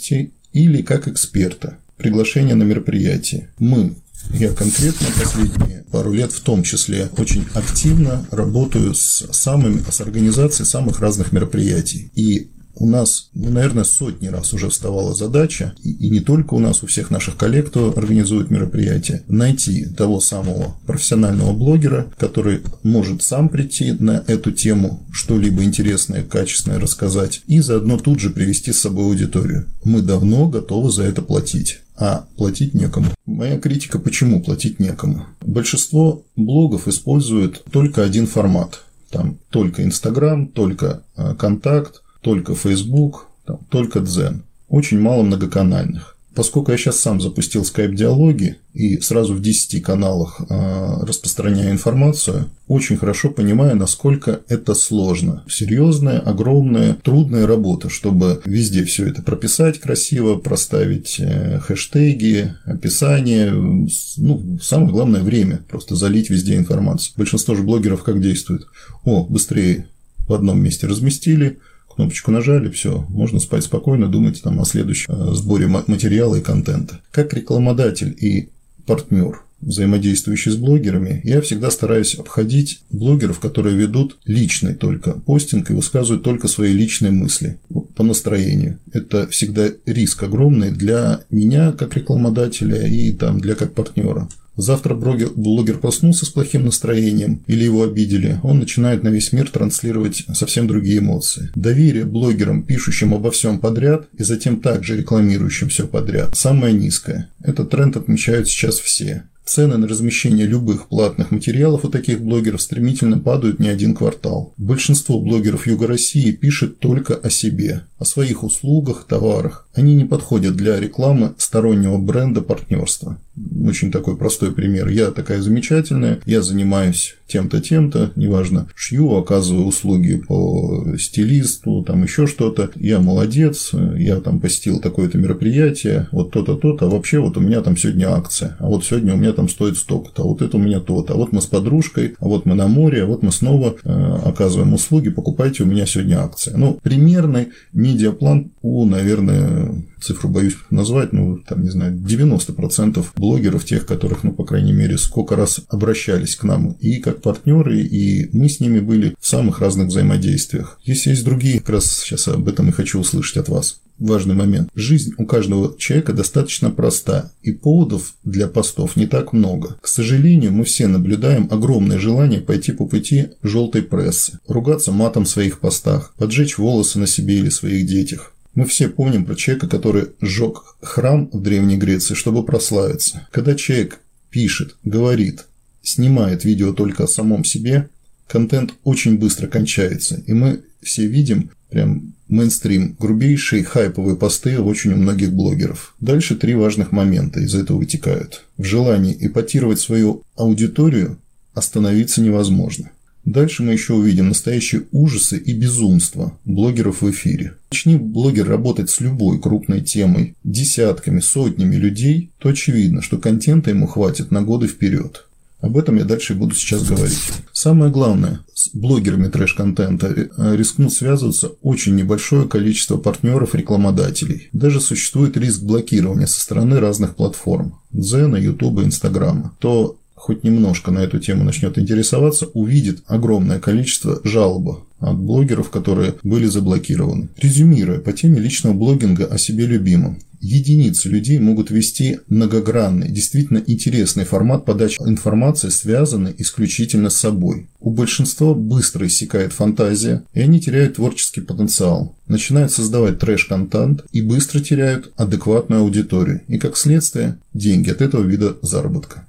узнаваемости 0.00 0.32
или 0.52 0.82
как 0.82 1.08
эксперта. 1.08 1.78
Приглашение 1.96 2.54
на 2.54 2.64
мероприятие. 2.64 3.50
Мы 3.58 3.94
я 4.34 4.52
конкретно 4.52 5.06
последние 5.18 5.84
пару 5.90 6.12
лет 6.12 6.32
в 6.32 6.40
том 6.40 6.62
числе 6.62 7.08
очень 7.16 7.46
активно 7.54 8.26
работаю 8.30 8.94
с 8.94 9.26
самыми, 9.32 9.82
с 9.90 10.00
организацией 10.00 10.66
самых 10.66 11.00
разных 11.00 11.32
мероприятий. 11.32 12.10
И 12.14 12.50
у 12.80 12.86
нас, 12.88 13.28
ну, 13.34 13.50
наверное, 13.50 13.84
сотни 13.84 14.28
раз 14.28 14.54
уже 14.54 14.70
вставала 14.70 15.14
задача, 15.14 15.74
и, 15.84 15.92
и 15.92 16.10
не 16.10 16.20
только 16.20 16.54
у 16.54 16.58
нас, 16.58 16.82
у 16.82 16.86
всех 16.86 17.10
наших 17.10 17.36
коллег, 17.36 17.68
кто 17.68 17.92
организует 17.96 18.50
мероприятия, 18.50 19.22
найти 19.28 19.84
того 19.84 20.18
самого 20.18 20.76
профессионального 20.86 21.52
блогера, 21.52 22.10
который 22.18 22.62
может 22.82 23.22
сам 23.22 23.50
прийти 23.50 23.92
на 23.92 24.24
эту 24.26 24.50
тему, 24.50 25.06
что-либо 25.12 25.62
интересное, 25.62 26.24
качественное 26.24 26.80
рассказать, 26.80 27.42
и 27.46 27.60
заодно 27.60 27.98
тут 27.98 28.18
же 28.18 28.30
привести 28.30 28.72
с 28.72 28.80
собой 28.80 29.04
аудиторию. 29.04 29.66
Мы 29.84 30.00
давно 30.00 30.48
готовы 30.48 30.90
за 30.90 31.04
это 31.04 31.22
платить 31.22 31.80
а 32.02 32.24
платить 32.38 32.72
некому. 32.72 33.08
Моя 33.26 33.58
критика, 33.58 33.98
почему 33.98 34.42
платить 34.42 34.80
некому. 34.80 35.26
Большинство 35.42 36.24
блогов 36.34 36.88
используют 36.88 37.62
только 37.70 38.02
один 38.02 38.26
формат. 38.26 38.84
Там 39.10 39.36
только 39.50 39.84
Инстаграм, 39.84 40.46
только 40.46 41.02
а, 41.14 41.34
Контакт, 41.34 42.00
только 42.20 42.54
Facebook, 42.54 43.28
там, 43.44 43.58
только 43.68 44.00
Дзен. 44.00 44.44
Очень 44.68 45.00
мало 45.00 45.22
многоканальных. 45.22 46.16
Поскольку 46.32 46.70
я 46.70 46.78
сейчас 46.78 47.00
сам 47.00 47.20
запустил 47.20 47.64
скайп-диалоги 47.64 48.56
и 48.72 49.00
сразу 49.00 49.34
в 49.34 49.42
10 49.42 49.82
каналах 49.82 50.40
э, 50.40 51.02
распространяю 51.02 51.72
информацию, 51.72 52.48
очень 52.68 52.96
хорошо 52.96 53.30
понимаю, 53.30 53.76
насколько 53.76 54.40
это 54.46 54.74
сложно. 54.74 55.42
Серьезная, 55.48 56.20
огромная, 56.20 56.94
трудная 57.02 57.48
работа, 57.48 57.90
чтобы 57.90 58.40
везде 58.44 58.84
все 58.84 59.08
это 59.08 59.22
прописать 59.22 59.80
красиво, 59.80 60.36
проставить 60.36 61.18
э, 61.18 61.58
хэштеги, 61.58 62.54
описание. 62.64 63.50
Ну, 63.50 64.58
самое 64.62 64.92
главное 64.92 65.22
время, 65.22 65.60
просто 65.68 65.96
залить 65.96 66.30
везде 66.30 66.54
информацию. 66.54 67.12
Большинство 67.16 67.56
же 67.56 67.64
блогеров 67.64 68.04
как 68.04 68.20
действует? 68.22 68.66
О, 69.04 69.24
быстрее 69.24 69.88
в 70.28 70.32
одном 70.32 70.62
месте 70.62 70.86
разместили, 70.86 71.58
кнопочку 72.00 72.30
нажали, 72.30 72.70
все, 72.70 73.04
можно 73.10 73.40
спать 73.40 73.64
спокойно, 73.64 74.08
думать 74.08 74.40
там 74.42 74.58
о 74.58 74.64
следующем 74.64 75.12
э, 75.12 75.34
сборе 75.34 75.66
материала 75.66 76.36
и 76.36 76.40
контента. 76.40 77.00
Как 77.10 77.34
рекламодатель 77.34 78.16
и 78.18 78.48
партнер, 78.86 79.42
взаимодействующий 79.60 80.50
с 80.50 80.56
блогерами, 80.56 81.20
я 81.24 81.42
всегда 81.42 81.70
стараюсь 81.70 82.14
обходить 82.14 82.80
блогеров, 82.90 83.38
которые 83.38 83.76
ведут 83.76 84.16
личный 84.24 84.74
только 84.74 85.12
постинг 85.12 85.70
и 85.70 85.74
высказывают 85.74 86.22
только 86.22 86.48
свои 86.48 86.72
личные 86.72 87.12
мысли 87.12 87.58
по 87.94 88.02
настроению. 88.02 88.78
Это 88.94 89.28
всегда 89.28 89.68
риск 89.84 90.22
огромный 90.22 90.70
для 90.70 91.20
меня 91.28 91.72
как 91.72 91.94
рекламодателя 91.96 92.86
и 92.86 93.12
там 93.12 93.40
для 93.40 93.54
как 93.54 93.74
партнера. 93.74 94.26
Завтра 94.56 94.94
блогер, 94.94 95.78
проснулся 95.78 96.26
с 96.26 96.28
плохим 96.28 96.64
настроением 96.64 97.42
или 97.46 97.64
его 97.64 97.84
обидели, 97.84 98.38
он 98.42 98.58
начинает 98.58 99.02
на 99.02 99.08
весь 99.08 99.32
мир 99.32 99.48
транслировать 99.50 100.24
совсем 100.34 100.66
другие 100.66 100.98
эмоции. 100.98 101.50
Доверие 101.54 102.04
блогерам, 102.04 102.62
пишущим 102.62 103.14
обо 103.14 103.30
всем 103.30 103.58
подряд 103.58 104.08
и 104.18 104.22
затем 104.22 104.60
также 104.60 104.96
рекламирующим 104.96 105.68
все 105.68 105.86
подряд, 105.86 106.36
самое 106.36 106.74
низкое. 106.74 107.30
Этот 107.42 107.70
тренд 107.70 107.96
отмечают 107.96 108.48
сейчас 108.48 108.78
все. 108.78 109.24
Цены 109.50 109.78
на 109.78 109.88
размещение 109.88 110.46
любых 110.46 110.86
платных 110.86 111.32
материалов 111.32 111.84
у 111.84 111.88
таких 111.88 112.20
блогеров 112.20 112.62
стремительно 112.62 113.18
падают 113.18 113.58
не 113.58 113.68
один 113.68 113.96
квартал. 113.96 114.54
Большинство 114.56 115.18
блогеров 115.18 115.66
Юга 115.66 115.88
России 115.88 116.30
пишет 116.30 116.78
только 116.78 117.14
о 117.14 117.30
себе, 117.30 117.82
о 117.98 118.04
своих 118.04 118.44
услугах, 118.44 119.06
товарах. 119.08 119.66
Они 119.74 119.96
не 119.96 120.04
подходят 120.04 120.54
для 120.54 120.78
рекламы 120.78 121.34
стороннего 121.36 121.98
бренда 121.98 122.42
партнерства. 122.42 123.18
Очень 123.64 123.90
такой 123.90 124.16
простой 124.16 124.52
пример. 124.52 124.88
Я 124.88 125.10
такая 125.10 125.40
замечательная, 125.40 126.20
я 126.24 126.42
занимаюсь 126.42 127.16
тем-то, 127.26 127.60
тем-то, 127.60 128.10
неважно, 128.16 128.68
шью, 128.74 129.14
оказываю 129.14 129.66
услуги 129.66 130.16
по 130.16 130.96
стилисту, 130.98 131.84
там 131.86 132.02
еще 132.02 132.26
что-то. 132.26 132.70
Я 132.74 133.00
молодец, 133.00 133.70
я 133.96 134.20
там 134.20 134.40
посетил 134.40 134.80
такое-то 134.80 135.18
мероприятие, 135.18 136.08
вот 136.12 136.32
то-то, 136.32 136.56
то-то, 136.56 136.86
а 136.86 136.90
вообще 136.90 137.20
вот 137.20 137.36
у 137.36 137.40
меня 137.40 137.60
там 137.60 137.76
сегодня 137.76 138.12
акция, 138.12 138.56
а 138.58 138.66
вот 138.66 138.84
сегодня 138.84 139.14
у 139.14 139.16
меня 139.16 139.32
там 139.32 139.48
стоит 139.48 139.76
столько-то, 139.76 140.22
а 140.22 140.26
вот 140.26 140.42
это 140.42 140.56
у 140.56 140.60
меня 140.60 140.80
то-то, 140.80 141.14
а 141.14 141.16
вот 141.16 141.32
мы 141.32 141.40
с 141.40 141.46
подружкой, 141.46 142.14
а 142.18 142.26
вот 142.26 142.46
мы 142.46 142.54
на 142.54 142.66
море, 142.66 143.04
а 143.04 143.06
вот 143.06 143.22
мы 143.22 143.30
снова 143.30 143.76
э, 143.82 144.18
оказываем 144.24 144.74
услуги, 144.74 145.10
покупайте 145.10 145.62
у 145.62 145.66
меня 145.66 145.86
сегодня 145.86 146.22
акция. 146.22 146.56
Ну, 146.56 146.78
примерный 146.82 147.48
медиаплан 147.72 148.50
у, 148.62 148.84
наверное, 148.84 149.84
цифру 150.00 150.28
боюсь 150.28 150.56
назвать, 150.70 151.12
ну, 151.12 151.38
там, 151.38 151.62
не 151.62 151.70
знаю, 151.70 151.96
90% 151.96 153.04
блогеров, 153.16 153.64
тех, 153.64 153.86
которых, 153.86 154.24
ну, 154.24 154.32
по 154.32 154.44
крайней 154.44 154.72
мере, 154.72 154.98
сколько 154.98 155.36
раз 155.36 155.60
обращались 155.68 156.36
к 156.36 156.44
нам 156.44 156.72
и 156.80 156.96
как 156.96 157.22
партнеры, 157.22 157.80
и 157.80 158.28
мы 158.36 158.48
с 158.48 158.60
ними 158.60 158.80
были 158.80 159.14
в 159.18 159.26
самых 159.26 159.60
разных 159.60 159.88
взаимодействиях. 159.88 160.78
Если 160.84 161.10
есть 161.10 161.24
другие, 161.24 161.60
как 161.60 161.70
раз 161.70 161.98
сейчас 161.98 162.28
об 162.28 162.48
этом 162.48 162.68
и 162.68 162.72
хочу 162.72 163.00
услышать 163.00 163.36
от 163.36 163.48
вас 163.48 163.80
важный 164.00 164.34
момент. 164.34 164.70
Жизнь 164.74 165.12
у 165.18 165.26
каждого 165.26 165.76
человека 165.78 166.12
достаточно 166.12 166.70
проста, 166.70 167.32
и 167.42 167.52
поводов 167.52 168.14
для 168.24 168.48
постов 168.48 168.96
не 168.96 169.06
так 169.06 169.32
много. 169.32 169.76
К 169.80 169.86
сожалению, 169.86 170.52
мы 170.52 170.64
все 170.64 170.86
наблюдаем 170.86 171.46
огромное 171.50 171.98
желание 171.98 172.40
пойти 172.40 172.72
по 172.72 172.86
пути 172.86 173.28
желтой 173.42 173.82
прессы, 173.82 174.40
ругаться 174.48 174.90
матом 174.90 175.24
в 175.24 175.28
своих 175.28 175.60
постах, 175.60 176.14
поджечь 176.16 176.58
волосы 176.58 176.98
на 176.98 177.06
себе 177.06 177.38
или 177.38 177.50
своих 177.50 177.86
детях. 177.86 178.32
Мы 178.54 178.66
все 178.66 178.88
помним 178.88 179.24
про 179.24 179.34
человека, 179.34 179.68
который 179.68 180.08
сжег 180.20 180.76
храм 180.80 181.28
в 181.32 181.40
Древней 181.40 181.76
Греции, 181.76 182.14
чтобы 182.14 182.44
прославиться. 182.44 183.26
Когда 183.30 183.54
человек 183.54 184.00
пишет, 184.30 184.76
говорит, 184.82 185.46
снимает 185.82 186.44
видео 186.44 186.72
только 186.72 187.04
о 187.04 187.08
самом 187.08 187.44
себе, 187.44 187.88
контент 188.26 188.74
очень 188.84 189.18
быстро 189.18 189.46
кончается, 189.46 190.22
и 190.26 190.32
мы 190.32 190.62
все 190.82 191.06
видим 191.06 191.50
прям 191.68 192.14
мейнстрим, 192.28 192.96
грубейшие 192.98 193.64
хайповые 193.64 194.16
посты 194.16 194.60
очень 194.60 194.92
у 194.92 194.96
многих 194.96 195.32
блогеров. 195.32 195.94
Дальше 196.00 196.36
три 196.36 196.54
важных 196.54 196.92
момента 196.92 197.40
из 197.40 197.54
этого 197.54 197.78
вытекают. 197.78 198.44
В 198.56 198.64
желании 198.64 199.16
эпатировать 199.20 199.80
свою 199.80 200.22
аудиторию 200.36 201.18
остановиться 201.54 202.20
невозможно. 202.20 202.90
Дальше 203.30 203.62
мы 203.62 203.72
еще 203.72 203.94
увидим 203.94 204.28
настоящие 204.28 204.86
ужасы 204.90 205.38
и 205.38 205.52
безумства 205.52 206.36
блогеров 206.44 207.00
в 207.00 207.10
эфире. 207.12 207.54
Начни 207.70 207.96
блогер 207.96 208.48
работать 208.48 208.90
с 208.90 209.00
любой 209.00 209.40
крупной 209.40 209.82
темой, 209.82 210.34
десятками, 210.42 211.20
сотнями 211.20 211.76
людей, 211.76 212.32
то 212.38 212.48
очевидно, 212.48 213.02
что 213.02 213.18
контента 213.18 213.70
ему 213.70 213.86
хватит 213.86 214.32
на 214.32 214.42
годы 214.42 214.66
вперед. 214.66 215.26
Об 215.60 215.76
этом 215.76 215.96
я 215.96 216.04
дальше 216.04 216.34
буду 216.34 216.56
сейчас 216.56 216.82
говорить. 216.82 217.20
Самое 217.52 217.92
главное, 217.92 218.40
с 218.54 218.70
блогерами 218.74 219.28
трэш-контента 219.28 220.08
э, 220.08 220.56
рискнут 220.56 220.92
связываться 220.92 221.52
очень 221.62 221.94
небольшое 221.94 222.48
количество 222.48 222.96
партнеров-рекламодателей. 222.96 224.48
Даже 224.52 224.80
существует 224.80 225.36
риск 225.36 225.62
блокирования 225.62 226.26
со 226.26 226.40
стороны 226.40 226.80
разных 226.80 227.14
платформ– 227.14 227.78
Дзена, 227.92 228.36
Ютуба, 228.36 228.82
Инстаграма. 228.82 229.54
То 229.60 229.99
хоть 230.20 230.44
немножко 230.44 230.90
на 230.90 230.98
эту 230.98 231.18
тему 231.18 231.44
начнет 231.44 231.78
интересоваться, 231.78 232.46
увидит 232.52 233.02
огромное 233.06 233.58
количество 233.58 234.20
жалоб 234.22 234.84
от 234.98 235.18
блогеров, 235.18 235.70
которые 235.70 236.16
были 236.22 236.44
заблокированы. 236.44 237.30
Резюмируя 237.38 238.00
по 238.00 238.12
теме 238.12 238.38
личного 238.38 238.74
блогинга 238.74 239.24
о 239.24 239.38
себе 239.38 239.64
любимом. 239.64 240.18
Единицы 240.42 241.08
людей 241.08 241.38
могут 241.38 241.70
вести 241.70 242.18
многогранный, 242.28 243.10
действительно 243.10 243.62
интересный 243.66 244.24
формат 244.24 244.66
подачи 244.66 245.00
информации, 245.00 245.70
связанный 245.70 246.34
исключительно 246.36 247.08
с 247.08 247.16
собой. 247.16 247.68
У 247.78 247.90
большинства 247.90 248.54
быстро 248.54 249.06
иссякает 249.06 249.54
фантазия, 249.54 250.22
и 250.34 250.40
они 250.40 250.60
теряют 250.60 250.96
творческий 250.96 251.40
потенциал, 251.40 252.14
начинают 252.26 252.72
создавать 252.72 253.18
трэш-контент 253.18 254.04
и 254.12 254.20
быстро 254.20 254.60
теряют 254.60 255.12
адекватную 255.16 255.80
аудиторию, 255.80 256.42
и 256.46 256.58
как 256.58 256.76
следствие– 256.76 257.38
деньги 257.54 257.90
от 257.90 258.02
этого 258.02 258.22
вида 258.22 258.56
заработка. 258.62 259.26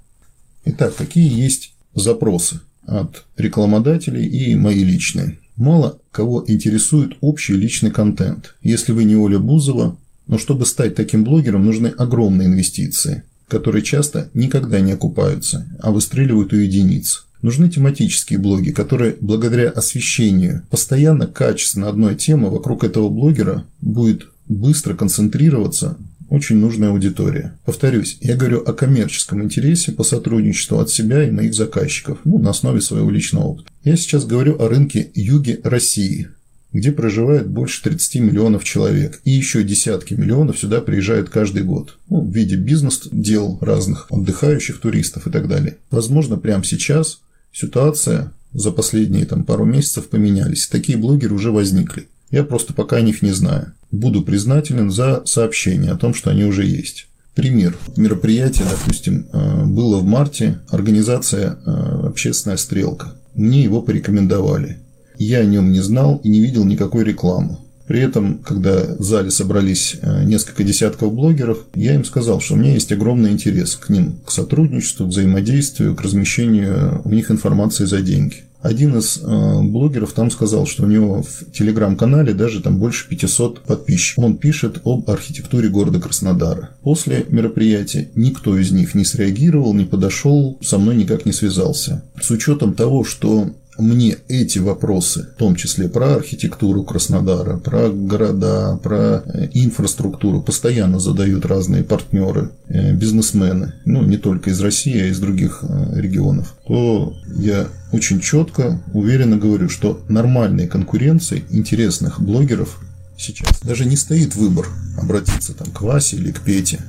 Итак, 0.65 0.95
какие 0.95 1.31
есть 1.31 1.73
запросы 1.95 2.59
от 2.85 3.25
рекламодателей 3.37 4.25
и 4.25 4.55
мои 4.55 4.83
личные? 4.83 5.39
Мало 5.55 5.99
кого 6.11 6.43
интересует 6.47 7.17
общий 7.21 7.53
личный 7.53 7.91
контент. 7.91 8.55
Если 8.61 8.91
вы 8.91 9.03
не 9.03 9.15
Оля 9.15 9.39
Бузова, 9.39 9.97
но 10.27 10.37
чтобы 10.37 10.65
стать 10.65 10.95
таким 10.95 11.23
блогером, 11.23 11.65
нужны 11.65 11.87
огромные 11.87 12.47
инвестиции, 12.47 13.23
которые 13.47 13.83
часто 13.83 14.29
никогда 14.33 14.79
не 14.79 14.93
окупаются, 14.93 15.67
а 15.79 15.91
выстреливают 15.91 16.53
у 16.53 16.57
единиц. 16.57 17.25
Нужны 17.41 17.69
тематические 17.69 18.37
блоги, 18.37 18.69
которые 18.69 19.17
благодаря 19.19 19.69
освещению 19.69 20.63
постоянно 20.69 21.25
качественно 21.25 21.89
одной 21.89 22.15
темы 22.15 22.49
вокруг 22.49 22.83
этого 22.83 23.09
блогера 23.09 23.65
будет 23.81 24.27
быстро 24.47 24.93
концентрироваться 24.93 25.97
очень 26.31 26.55
нужная 26.55 26.91
аудитория. 26.91 27.53
Повторюсь, 27.65 28.17
я 28.21 28.37
говорю 28.37 28.63
о 28.63 28.71
коммерческом 28.71 29.43
интересе 29.43 29.91
по 29.91 30.03
сотрудничеству 30.03 30.79
от 30.79 30.89
себя 30.89 31.27
и 31.27 31.29
моих 31.29 31.53
заказчиков, 31.53 32.19
ну, 32.23 32.39
на 32.39 32.51
основе 32.51 32.79
своего 32.79 33.11
личного 33.11 33.43
опыта. 33.43 33.69
Я 33.83 33.97
сейчас 33.97 34.25
говорю 34.25 34.57
о 34.57 34.69
рынке 34.69 35.11
юге 35.13 35.59
России, 35.65 36.29
где 36.71 36.93
проживает 36.93 37.49
больше 37.49 37.83
30 37.83 38.21
миллионов 38.21 38.63
человек. 38.63 39.19
И 39.25 39.31
еще 39.31 39.61
десятки 39.63 40.13
миллионов 40.13 40.57
сюда 40.57 40.79
приезжают 40.79 41.29
каждый 41.29 41.63
год. 41.63 41.97
Ну, 42.09 42.21
в 42.21 42.33
виде 42.33 42.55
бизнес-дел 42.55 43.57
разных, 43.59 44.07
отдыхающих 44.09 44.79
туристов 44.79 45.27
и 45.27 45.31
так 45.31 45.49
далее. 45.49 45.79
Возможно, 45.91 46.37
прямо 46.37 46.63
сейчас 46.63 47.19
ситуация 47.51 48.31
за 48.53 48.71
последние 48.71 49.25
там, 49.25 49.43
пару 49.43 49.65
месяцев 49.65 50.07
поменялись. 50.07 50.67
Такие 50.67 50.97
блогеры 50.97 51.35
уже 51.35 51.51
возникли. 51.51 52.07
Я 52.29 52.45
просто 52.45 52.73
пока 52.73 52.95
о 52.95 53.01
них 53.01 53.21
не 53.21 53.31
знаю. 53.31 53.73
Буду 53.91 54.21
признателен 54.21 54.89
за 54.89 55.23
сообщение 55.25 55.91
о 55.91 55.97
том, 55.97 56.13
что 56.13 56.29
они 56.29 56.45
уже 56.45 56.65
есть. 56.65 57.07
Пример. 57.35 57.77
Мероприятие, 57.95 58.67
допустим, 58.69 59.27
э, 59.31 59.65
было 59.65 59.97
в 59.97 60.05
марте, 60.05 60.59
организация 60.69 61.57
э, 61.65 62.07
«Общественная 62.07 62.57
стрелка». 62.57 63.13
Мне 63.35 63.63
его 63.63 63.81
порекомендовали. 63.81 64.79
Я 65.17 65.39
о 65.39 65.45
нем 65.45 65.71
не 65.71 65.79
знал 65.79 66.19
и 66.23 66.29
не 66.29 66.41
видел 66.41 66.65
никакой 66.65 67.03
рекламы. 67.05 67.57
При 67.87 67.99
этом, 67.99 68.39
когда 68.39 68.95
в 68.97 69.03
зале 69.03 69.31
собрались 69.31 69.97
э, 70.01 70.23
несколько 70.23 70.63
десятков 70.63 71.13
блогеров, 71.13 71.65
я 71.75 71.95
им 71.95 72.05
сказал, 72.05 72.39
что 72.39 72.53
у 72.53 72.57
меня 72.57 72.73
есть 72.73 72.91
огромный 72.91 73.31
интерес 73.31 73.75
к 73.75 73.89
ним, 73.89 74.19
к 74.25 74.31
сотрудничеству, 74.31 75.05
к 75.05 75.09
взаимодействию, 75.09 75.95
к 75.95 76.01
размещению 76.01 77.01
у 77.03 77.09
них 77.09 77.31
информации 77.31 77.85
за 77.85 78.01
деньги. 78.01 78.43
Один 78.61 78.97
из 78.97 79.17
э, 79.17 79.61
блогеров 79.61 80.13
там 80.13 80.29
сказал, 80.29 80.67
что 80.67 80.83
у 80.83 80.87
него 80.87 81.23
в 81.23 81.51
телеграм-канале 81.51 82.33
даже 82.33 82.61
там 82.61 82.77
больше 82.77 83.09
500 83.09 83.61
подписчиков. 83.61 84.23
Он 84.23 84.37
пишет 84.37 84.81
об 84.85 85.09
архитектуре 85.09 85.69
города 85.69 85.99
Краснодара. 85.99 86.71
После 86.81 87.25
мероприятия 87.29 88.09
никто 88.15 88.57
из 88.57 88.71
них 88.71 88.93
не 88.93 89.05
среагировал, 89.05 89.73
не 89.73 89.85
подошел, 89.85 90.59
со 90.61 90.77
мной 90.77 90.95
никак 90.95 91.25
не 91.25 91.33
связался. 91.33 92.03
С 92.21 92.29
учетом 92.29 92.75
того, 92.75 93.03
что 93.03 93.49
мне 93.77 94.17
эти 94.51 94.59
вопросы, 94.59 95.29
в 95.35 95.39
том 95.39 95.55
числе 95.55 95.87
про 95.87 96.15
архитектуру 96.15 96.83
Краснодара, 96.83 97.57
про 97.57 97.89
города, 97.89 98.77
про 98.83 99.23
э, 99.25 99.49
инфраструктуру, 99.53 100.41
постоянно 100.41 100.99
задают 100.99 101.45
разные 101.45 101.83
партнеры, 101.83 102.51
э, 102.67 102.93
бизнесмены, 102.93 103.73
ну, 103.85 104.03
не 104.03 104.17
только 104.17 104.49
из 104.49 104.59
России, 104.59 104.99
а 104.99 105.05
из 105.07 105.19
других 105.19 105.63
э, 105.63 106.01
регионов, 106.01 106.53
то 106.67 107.15
я 107.37 107.67
очень 107.93 108.19
четко, 108.19 108.81
уверенно 108.93 109.37
говорю, 109.37 109.69
что 109.69 110.01
нормальной 110.09 110.67
конкуренции 110.67 111.43
интересных 111.49 112.21
блогеров 112.21 112.79
сейчас 113.17 113.61
даже 113.61 113.85
не 113.85 113.95
стоит 113.95 114.35
выбор 114.35 114.67
обратиться 115.01 115.53
там 115.53 115.67
к 115.71 115.81
Васе 115.81 116.17
или 116.17 116.31
к 116.31 116.41
Пете. 116.41 116.79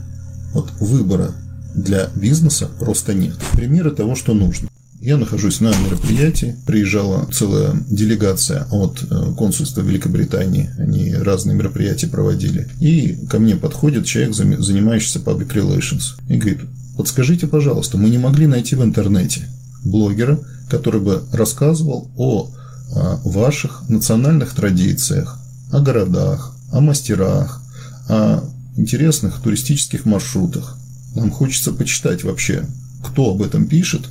Вот 0.53 0.71
выбора 0.81 1.31
для 1.75 2.11
бизнеса 2.17 2.69
просто 2.81 3.15
нет. 3.15 3.37
Примеры 3.53 3.93
того, 3.93 4.17
что 4.17 4.35
нужно. 4.35 4.69
Я 5.03 5.17
нахожусь 5.17 5.59
на 5.59 5.75
мероприятии. 5.85 6.55
Приезжала 6.65 7.29
целая 7.33 7.75
делегация 7.91 8.69
от 8.71 9.03
э, 9.03 9.33
консульства 9.37 9.81
Великобритании. 9.81 10.71
Они 10.79 11.13
разные 11.13 11.57
мероприятия 11.57 12.07
проводили. 12.07 12.69
И 12.79 13.19
ко 13.29 13.41
мне 13.41 13.57
подходит 13.57 14.07
человек, 14.07 14.33
занимающийся 14.33 15.19
public 15.19 15.53
relations. 15.55 16.15
И 16.29 16.37
говорит, 16.37 16.61
подскажите, 16.97 17.49
пожалуйста, 17.49 17.99
мы 17.99 18.11
не 18.11 18.19
могли 18.19 18.47
найти 18.47 18.77
в 18.77 18.85
интернете 18.85 19.49
блогера, 19.85 20.39
который 20.71 21.01
бы 21.01 21.25
рассказывал 21.33 22.09
о 22.17 22.49
ваших 23.25 23.89
национальных 23.89 24.55
традициях, 24.55 25.37
о 25.73 25.81
городах, 25.81 26.55
о 26.71 26.81
мастерах, 26.81 27.61
о 28.09 28.45
интересных 28.77 29.41
туристических 29.41 30.05
маршрутах. 30.05 30.79
Нам 31.17 31.33
хочется 31.33 31.73
почитать 31.73 32.23
вообще 32.23 32.65
кто 33.03 33.33
об 33.33 33.43
этом 33.43 33.67
пишет, 33.67 34.09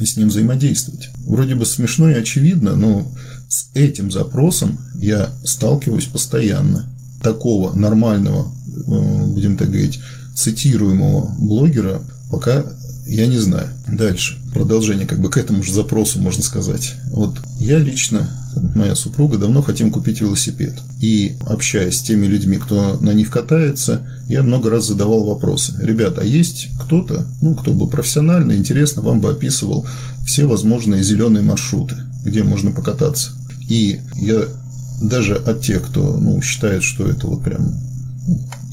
и 0.00 0.06
с 0.06 0.16
ним 0.16 0.28
взаимодействовать. 0.28 1.10
Вроде 1.26 1.54
бы 1.54 1.66
смешно 1.66 2.10
и 2.10 2.14
очевидно, 2.14 2.74
но 2.76 3.06
с 3.48 3.68
этим 3.74 4.10
запросом 4.10 4.78
я 4.96 5.30
сталкиваюсь 5.44 6.06
постоянно. 6.06 6.86
Такого 7.22 7.72
нормального, 7.74 8.52
э, 8.66 9.26
будем 9.26 9.56
так 9.56 9.68
говорить, 9.68 10.00
цитируемого 10.34 11.34
блогера 11.38 12.02
пока 12.30 12.64
я 13.06 13.26
не 13.26 13.38
знаю. 13.38 13.68
Дальше. 13.86 14.38
Продолжение 14.52 15.06
как 15.06 15.20
бы 15.20 15.30
к 15.30 15.36
этому 15.36 15.62
же 15.62 15.72
запросу, 15.72 16.20
можно 16.20 16.42
сказать. 16.42 16.94
Вот 17.10 17.36
я 17.58 17.78
лично, 17.78 18.28
моя 18.74 18.94
супруга, 18.94 19.36
давно 19.36 19.62
хотим 19.62 19.90
купить 19.90 20.20
велосипед. 20.20 20.74
И 21.00 21.36
общаясь 21.46 21.98
с 21.98 22.02
теми 22.02 22.26
людьми, 22.26 22.56
кто 22.56 22.98
на 23.00 23.12
них 23.12 23.30
катается, 23.30 24.06
я 24.28 24.42
много 24.42 24.70
раз 24.70 24.86
задавал 24.86 25.24
вопросы. 25.24 25.74
Ребята, 25.80 26.22
а 26.22 26.24
есть 26.24 26.68
кто-то, 26.80 27.26
ну, 27.42 27.54
кто 27.54 27.72
бы 27.72 27.88
профессионально, 27.88 28.52
интересно, 28.52 29.02
вам 29.02 29.20
бы 29.20 29.30
описывал 29.30 29.86
все 30.26 30.46
возможные 30.46 31.02
зеленые 31.02 31.42
маршруты, 31.42 31.96
где 32.24 32.42
можно 32.42 32.70
покататься. 32.70 33.32
И 33.68 34.00
я 34.14 34.44
даже 35.02 35.34
от 35.34 35.60
тех, 35.62 35.86
кто 35.86 36.16
ну, 36.18 36.40
считает, 36.40 36.82
что 36.82 37.06
это 37.06 37.26
вот 37.26 37.42
прям 37.42 37.74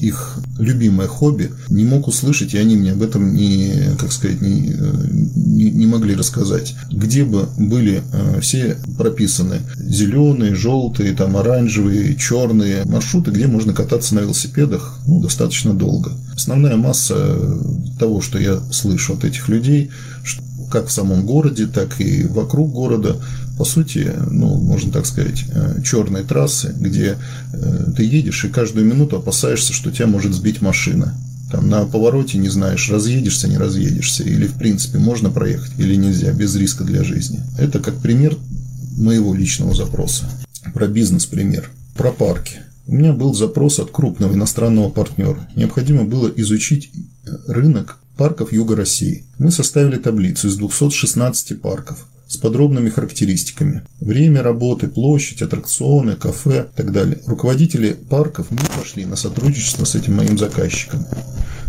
их 0.00 0.38
любимое 0.58 1.06
хобби, 1.06 1.52
не 1.68 1.84
мог 1.84 2.08
услышать, 2.08 2.54
и 2.54 2.58
они 2.58 2.76
мне 2.76 2.92
об 2.92 3.02
этом 3.02 3.34
не, 3.34 3.94
как 3.98 4.10
сказать, 4.10 4.40
не, 4.40 4.74
не, 5.36 5.70
не 5.70 5.86
могли 5.86 6.14
рассказать. 6.14 6.74
Где 6.90 7.24
бы 7.24 7.48
были 7.56 8.02
э, 8.12 8.40
все 8.40 8.78
прописаны 8.98 9.60
зеленые, 9.76 10.54
желтые, 10.54 11.12
там 11.12 11.36
оранжевые, 11.36 12.16
черные 12.16 12.84
маршруты, 12.84 13.30
где 13.30 13.46
можно 13.46 13.72
кататься 13.72 14.14
на 14.14 14.20
велосипедах 14.20 14.98
ну, 15.06 15.20
достаточно 15.20 15.72
долго. 15.72 16.12
Основная 16.34 16.76
масса 16.76 17.38
того, 17.98 18.20
что 18.20 18.38
я 18.38 18.58
слышу 18.72 19.14
от 19.14 19.24
этих 19.24 19.48
людей, 19.48 19.90
что 20.24 20.42
как 20.72 20.88
в 20.88 20.92
самом 20.92 21.26
городе, 21.26 21.66
так 21.66 22.00
и 22.00 22.24
вокруг 22.24 22.72
города, 22.72 23.16
по 23.62 23.66
сути, 23.66 24.12
ну, 24.28 24.56
можно 24.56 24.90
так 24.90 25.06
сказать, 25.06 25.44
э, 25.54 25.82
черные 25.84 26.24
трассы, 26.24 26.74
где 26.76 27.16
э, 27.52 27.92
ты 27.96 28.02
едешь 28.02 28.44
и 28.44 28.48
каждую 28.48 28.84
минуту 28.84 29.18
опасаешься, 29.18 29.72
что 29.72 29.92
тебя 29.92 30.08
может 30.08 30.34
сбить 30.34 30.60
машина. 30.60 31.14
Там 31.52 31.68
на 31.68 31.84
повороте 31.84 32.38
не 32.38 32.48
знаешь, 32.48 32.90
разъедешься, 32.90 33.46
не 33.46 33.58
разъедешься, 33.58 34.24
или 34.24 34.48
в 34.48 34.54
принципе 34.54 34.98
можно 34.98 35.30
проехать 35.30 35.70
или 35.78 35.94
нельзя, 35.94 36.32
без 36.32 36.56
риска 36.56 36.82
для 36.82 37.04
жизни. 37.04 37.38
Это 37.56 37.78
как 37.78 37.94
пример 37.98 38.36
моего 38.98 39.32
личного 39.32 39.76
запроса. 39.76 40.24
Про 40.74 40.88
бизнес-пример. 40.88 41.70
Про 41.94 42.10
парки. 42.10 42.62
У 42.88 42.96
меня 42.96 43.12
был 43.12 43.32
запрос 43.32 43.78
от 43.78 43.92
крупного 43.92 44.34
иностранного 44.34 44.90
партнера. 44.90 45.48
Необходимо 45.54 46.02
было 46.02 46.28
изучить 46.34 46.90
рынок 47.46 47.98
парков 48.16 48.52
Юга 48.52 48.74
России. 48.74 49.24
Мы 49.38 49.52
составили 49.52 49.98
таблицу 49.98 50.48
из 50.48 50.56
216 50.56 51.62
парков 51.62 52.08
с 52.32 52.38
подробными 52.38 52.88
характеристиками. 52.88 53.82
Время 54.00 54.42
работы, 54.42 54.88
площадь, 54.88 55.42
аттракционы, 55.42 56.16
кафе 56.16 56.68
и 56.72 56.76
так 56.76 56.90
далее. 56.90 57.18
Руководители 57.26 57.92
парков 57.92 58.50
не 58.50 58.56
пошли 58.78 59.04
на 59.04 59.16
сотрудничество 59.16 59.84
с 59.84 59.94
этим 59.94 60.14
моим 60.14 60.38
заказчиком. 60.38 61.04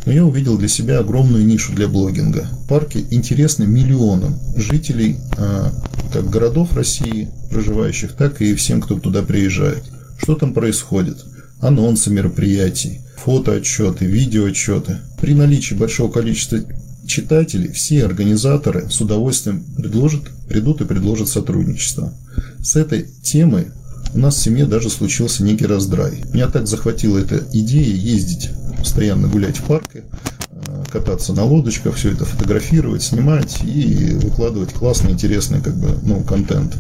Но 0.06 0.14
я 0.14 0.24
увидел 0.26 0.58
для 0.58 0.70
себя 0.70 1.00
огромную 1.00 1.46
нишу 1.46 1.74
для 1.74 1.90
блогинга. 1.90 2.48
Парки 2.70 3.06
интересны 3.12 3.66
миллионам 3.66 4.40
жителей 4.56 5.18
а, 5.38 5.74
как 6.14 6.30
городов 6.30 6.74
России, 6.74 7.28
проживающих, 7.50 8.14
так 8.14 8.42
и 8.42 8.56
всем, 8.56 8.80
кто 8.80 8.98
туда 8.98 9.22
приезжает. 9.22 9.84
Что 10.18 10.36
там 10.36 10.54
происходит? 10.54 11.26
Анонсы 11.60 12.10
мероприятий, 12.10 13.02
фотоотчеты, 13.18 14.06
видеоотчеты. 14.06 15.00
При 15.20 15.34
наличии 15.34 15.74
большого 15.74 16.10
количества 16.10 16.60
читателей 17.06 17.72
все 17.72 18.06
организаторы 18.06 18.90
с 18.90 19.00
удовольствием 19.02 19.64
предложат, 19.76 20.24
придут 20.54 20.82
и 20.82 20.86
предложат 20.86 21.30
сотрудничество. 21.30 22.14
С 22.62 22.76
этой 22.76 23.08
темой 23.24 23.70
у 24.14 24.20
нас 24.20 24.36
в 24.36 24.42
семье 24.44 24.66
даже 24.66 24.92
случился 24.92 25.44
некий 25.44 25.66
раздрай. 25.66 26.24
Меня 26.32 26.48
так 26.48 26.68
захватила 26.68 27.18
эта 27.18 27.44
идея 27.52 27.96
ездить, 27.96 28.52
постоянно 28.78 29.28
гулять 29.28 29.58
в 29.58 29.64
парке, 29.64 30.04
э, 30.52 30.84
кататься 30.92 31.34
на 31.34 31.44
лодочках, 31.44 31.96
все 31.96 32.12
это 32.12 32.26
фотографировать, 32.26 33.02
снимать 33.02 33.64
и 33.64 34.16
выкладывать 34.22 34.74
классный, 34.74 35.12
интересный 35.12 35.60
как 35.60 35.76
бы, 35.76 35.98
ну, 36.04 36.22
контент 36.22 36.78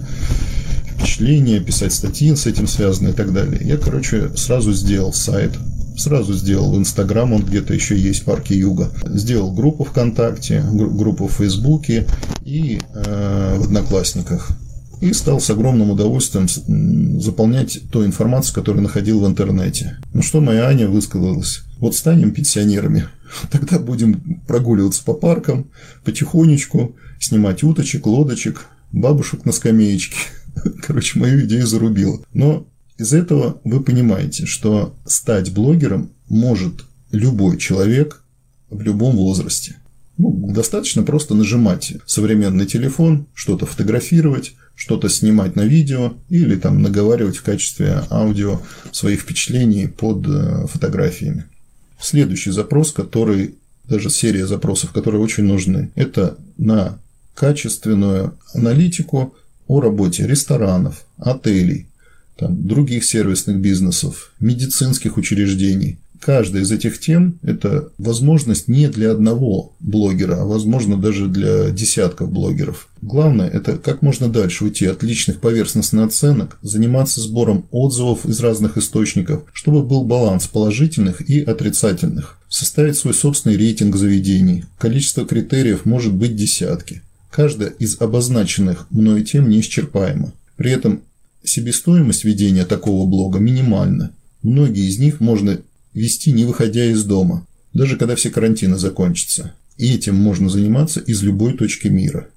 впечатления, 0.95 1.59
писать 1.59 1.93
статьи 1.93 2.35
с 2.35 2.45
этим 2.45 2.67
связанные 2.67 3.13
и 3.13 3.15
так 3.15 3.33
далее. 3.33 3.59
Я, 3.63 3.77
короче, 3.77 4.29
сразу 4.35 4.71
сделал 4.71 5.13
сайт, 5.13 5.51
Сразу 5.97 6.33
сделал 6.33 6.77
Инстаграм, 6.77 7.31
он 7.33 7.43
где-то 7.43 7.73
еще 7.73 7.97
есть 7.97 8.21
в 8.21 8.25
парке 8.25 8.57
Юга. 8.57 8.91
Сделал 9.05 9.51
группу 9.51 9.83
ВКонтакте, 9.83 10.63
группу 10.71 11.27
в 11.27 11.33
Фейсбуке 11.33 12.07
и 12.43 12.79
э, 12.93 13.57
в 13.57 13.63
Одноклассниках. 13.63 14.49
И 15.01 15.11
стал 15.13 15.41
с 15.41 15.49
огромным 15.49 15.91
удовольствием 15.91 16.47
заполнять 17.19 17.79
ту 17.91 18.05
информацию, 18.05 18.55
которую 18.55 18.83
находил 18.83 19.19
в 19.19 19.27
интернете. 19.27 19.97
Ну 20.13 20.21
что 20.21 20.39
моя 20.39 20.67
Аня 20.67 20.87
высказалась? 20.87 21.63
Вот 21.79 21.95
станем 21.95 22.31
пенсионерами, 22.31 23.07
тогда 23.51 23.79
будем 23.79 24.41
прогуливаться 24.47 25.03
по 25.03 25.13
паркам, 25.13 25.69
потихонечку, 26.05 26.95
снимать 27.19 27.63
уточек, 27.63 28.05
лодочек, 28.05 28.67
бабушек 28.91 29.45
на 29.45 29.51
скамеечке. 29.51 30.17
Короче, 30.81 31.19
мою 31.19 31.45
идею 31.45 31.67
зарубила. 31.67 32.21
Но 32.33 32.67
из 32.97 33.13
этого 33.13 33.59
вы 33.63 33.81
понимаете, 33.81 34.45
что 34.45 34.95
стать 35.05 35.51
блогером 35.53 36.11
может 36.29 36.85
любой 37.11 37.57
человек 37.57 38.23
в 38.69 38.81
любом 38.81 39.15
возрасте. 39.15 39.77
Ну, 40.17 40.51
достаточно 40.53 41.03
просто 41.03 41.33
нажимать 41.33 41.93
современный 42.05 42.67
телефон, 42.67 43.27
что-то 43.33 43.65
фотографировать, 43.65 44.53
что-то 44.75 45.09
снимать 45.09 45.55
на 45.55 45.61
видео 45.61 46.13
или 46.29 46.55
там 46.55 46.81
наговаривать 46.81 47.37
в 47.37 47.43
качестве 47.43 48.03
аудио 48.09 48.61
своих 48.91 49.21
впечатлений 49.21 49.87
под 49.87 50.27
э, 50.27 50.67
фотографиями. 50.67 51.45
Следующий 51.99 52.51
запрос, 52.51 52.91
который, 52.91 53.55
даже 53.85 54.09
серия 54.09 54.45
запросов, 54.45 54.91
которые 54.91 55.21
очень 55.21 55.45
нужны, 55.45 55.91
это 55.95 56.37
на 56.57 56.99
качественную 57.33 58.37
аналитику 58.53 59.35
о 59.67 59.81
работе 59.81 60.27
ресторанов, 60.27 61.05
отелей, 61.17 61.87
там, 62.37 62.67
других 62.67 63.03
сервисных 63.03 63.57
бизнесов, 63.57 64.31
медицинских 64.39 65.17
учреждений. 65.17 65.97
Каждая 66.25 66.63
из 66.63 66.71
этих 66.71 67.01
тем– 67.01 67.37
это 67.41 67.89
возможность 67.97 68.69
не 68.69 68.87
для 68.87 69.11
одного 69.11 69.73
блогера, 69.81 70.41
а 70.41 70.45
возможно 70.45 70.95
даже 70.95 71.27
для 71.27 71.69
десятков 71.69 72.31
блогеров. 72.31 72.87
Главное– 73.01 73.49
это 73.53 73.77
как 73.77 74.01
можно 74.01 74.29
дальше 74.29 74.63
уйти 74.63 74.85
от 74.85 75.03
личных 75.03 75.41
поверхностных 75.41 76.05
оценок, 76.05 76.57
заниматься 76.61 77.19
сбором 77.19 77.65
отзывов 77.71 78.25
из 78.25 78.39
разных 78.39 78.77
источников, 78.77 79.43
чтобы 79.51 79.83
был 79.83 80.05
баланс 80.05 80.47
положительных 80.47 81.29
и 81.29 81.41
отрицательных, 81.41 82.37
составить 82.47 82.95
свой 82.95 83.13
собственный 83.13 83.57
рейтинг 83.57 83.97
заведений. 83.97 84.63
Количество 84.77 85.25
критериев 85.25 85.85
может 85.85 86.13
быть 86.13 86.37
десятки. 86.37 87.01
Каждая 87.31 87.69
из 87.69 87.99
обозначенных 87.99 88.87
мною 88.91 89.25
тем 89.25 89.49
неисчерпаема. 89.49 90.31
При 90.55 90.71
этом 90.71 91.01
Себестоимость 91.43 92.23
ведения 92.23 92.65
такого 92.65 93.05
блога 93.05 93.39
минимальна. 93.39 94.13
Многие 94.41 94.87
из 94.87 94.99
них 94.99 95.19
можно 95.19 95.59
вести 95.93 96.31
не 96.31 96.45
выходя 96.45 96.85
из 96.85 97.03
дома, 97.03 97.45
даже 97.73 97.97
когда 97.97 98.15
все 98.15 98.29
карантины 98.29 98.77
закончатся. 98.77 99.53
И 99.77 99.93
этим 99.93 100.15
можно 100.15 100.49
заниматься 100.49 100.99
из 100.99 101.21
любой 101.23 101.53
точки 101.57 101.87
мира. 101.87 102.29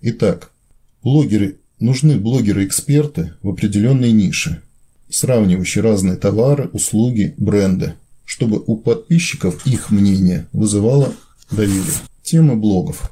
Итак, 0.00 0.50
блогеры 1.02 1.56
нужны 1.78 2.16
блогеры-эксперты 2.16 3.34
в 3.42 3.50
определенной 3.50 4.12
нише, 4.12 4.62
сравнивающие 5.10 5.82
разные 5.82 6.16
товары, 6.16 6.68
услуги, 6.72 7.34
бренды, 7.36 7.94
чтобы 8.24 8.62
у 8.66 8.76
подписчиков 8.76 9.66
их 9.66 9.90
мнение 9.90 10.46
вызывало 10.52 11.14
доверие. 11.50 11.84
Темы 12.22 12.56
блогов. 12.56 13.10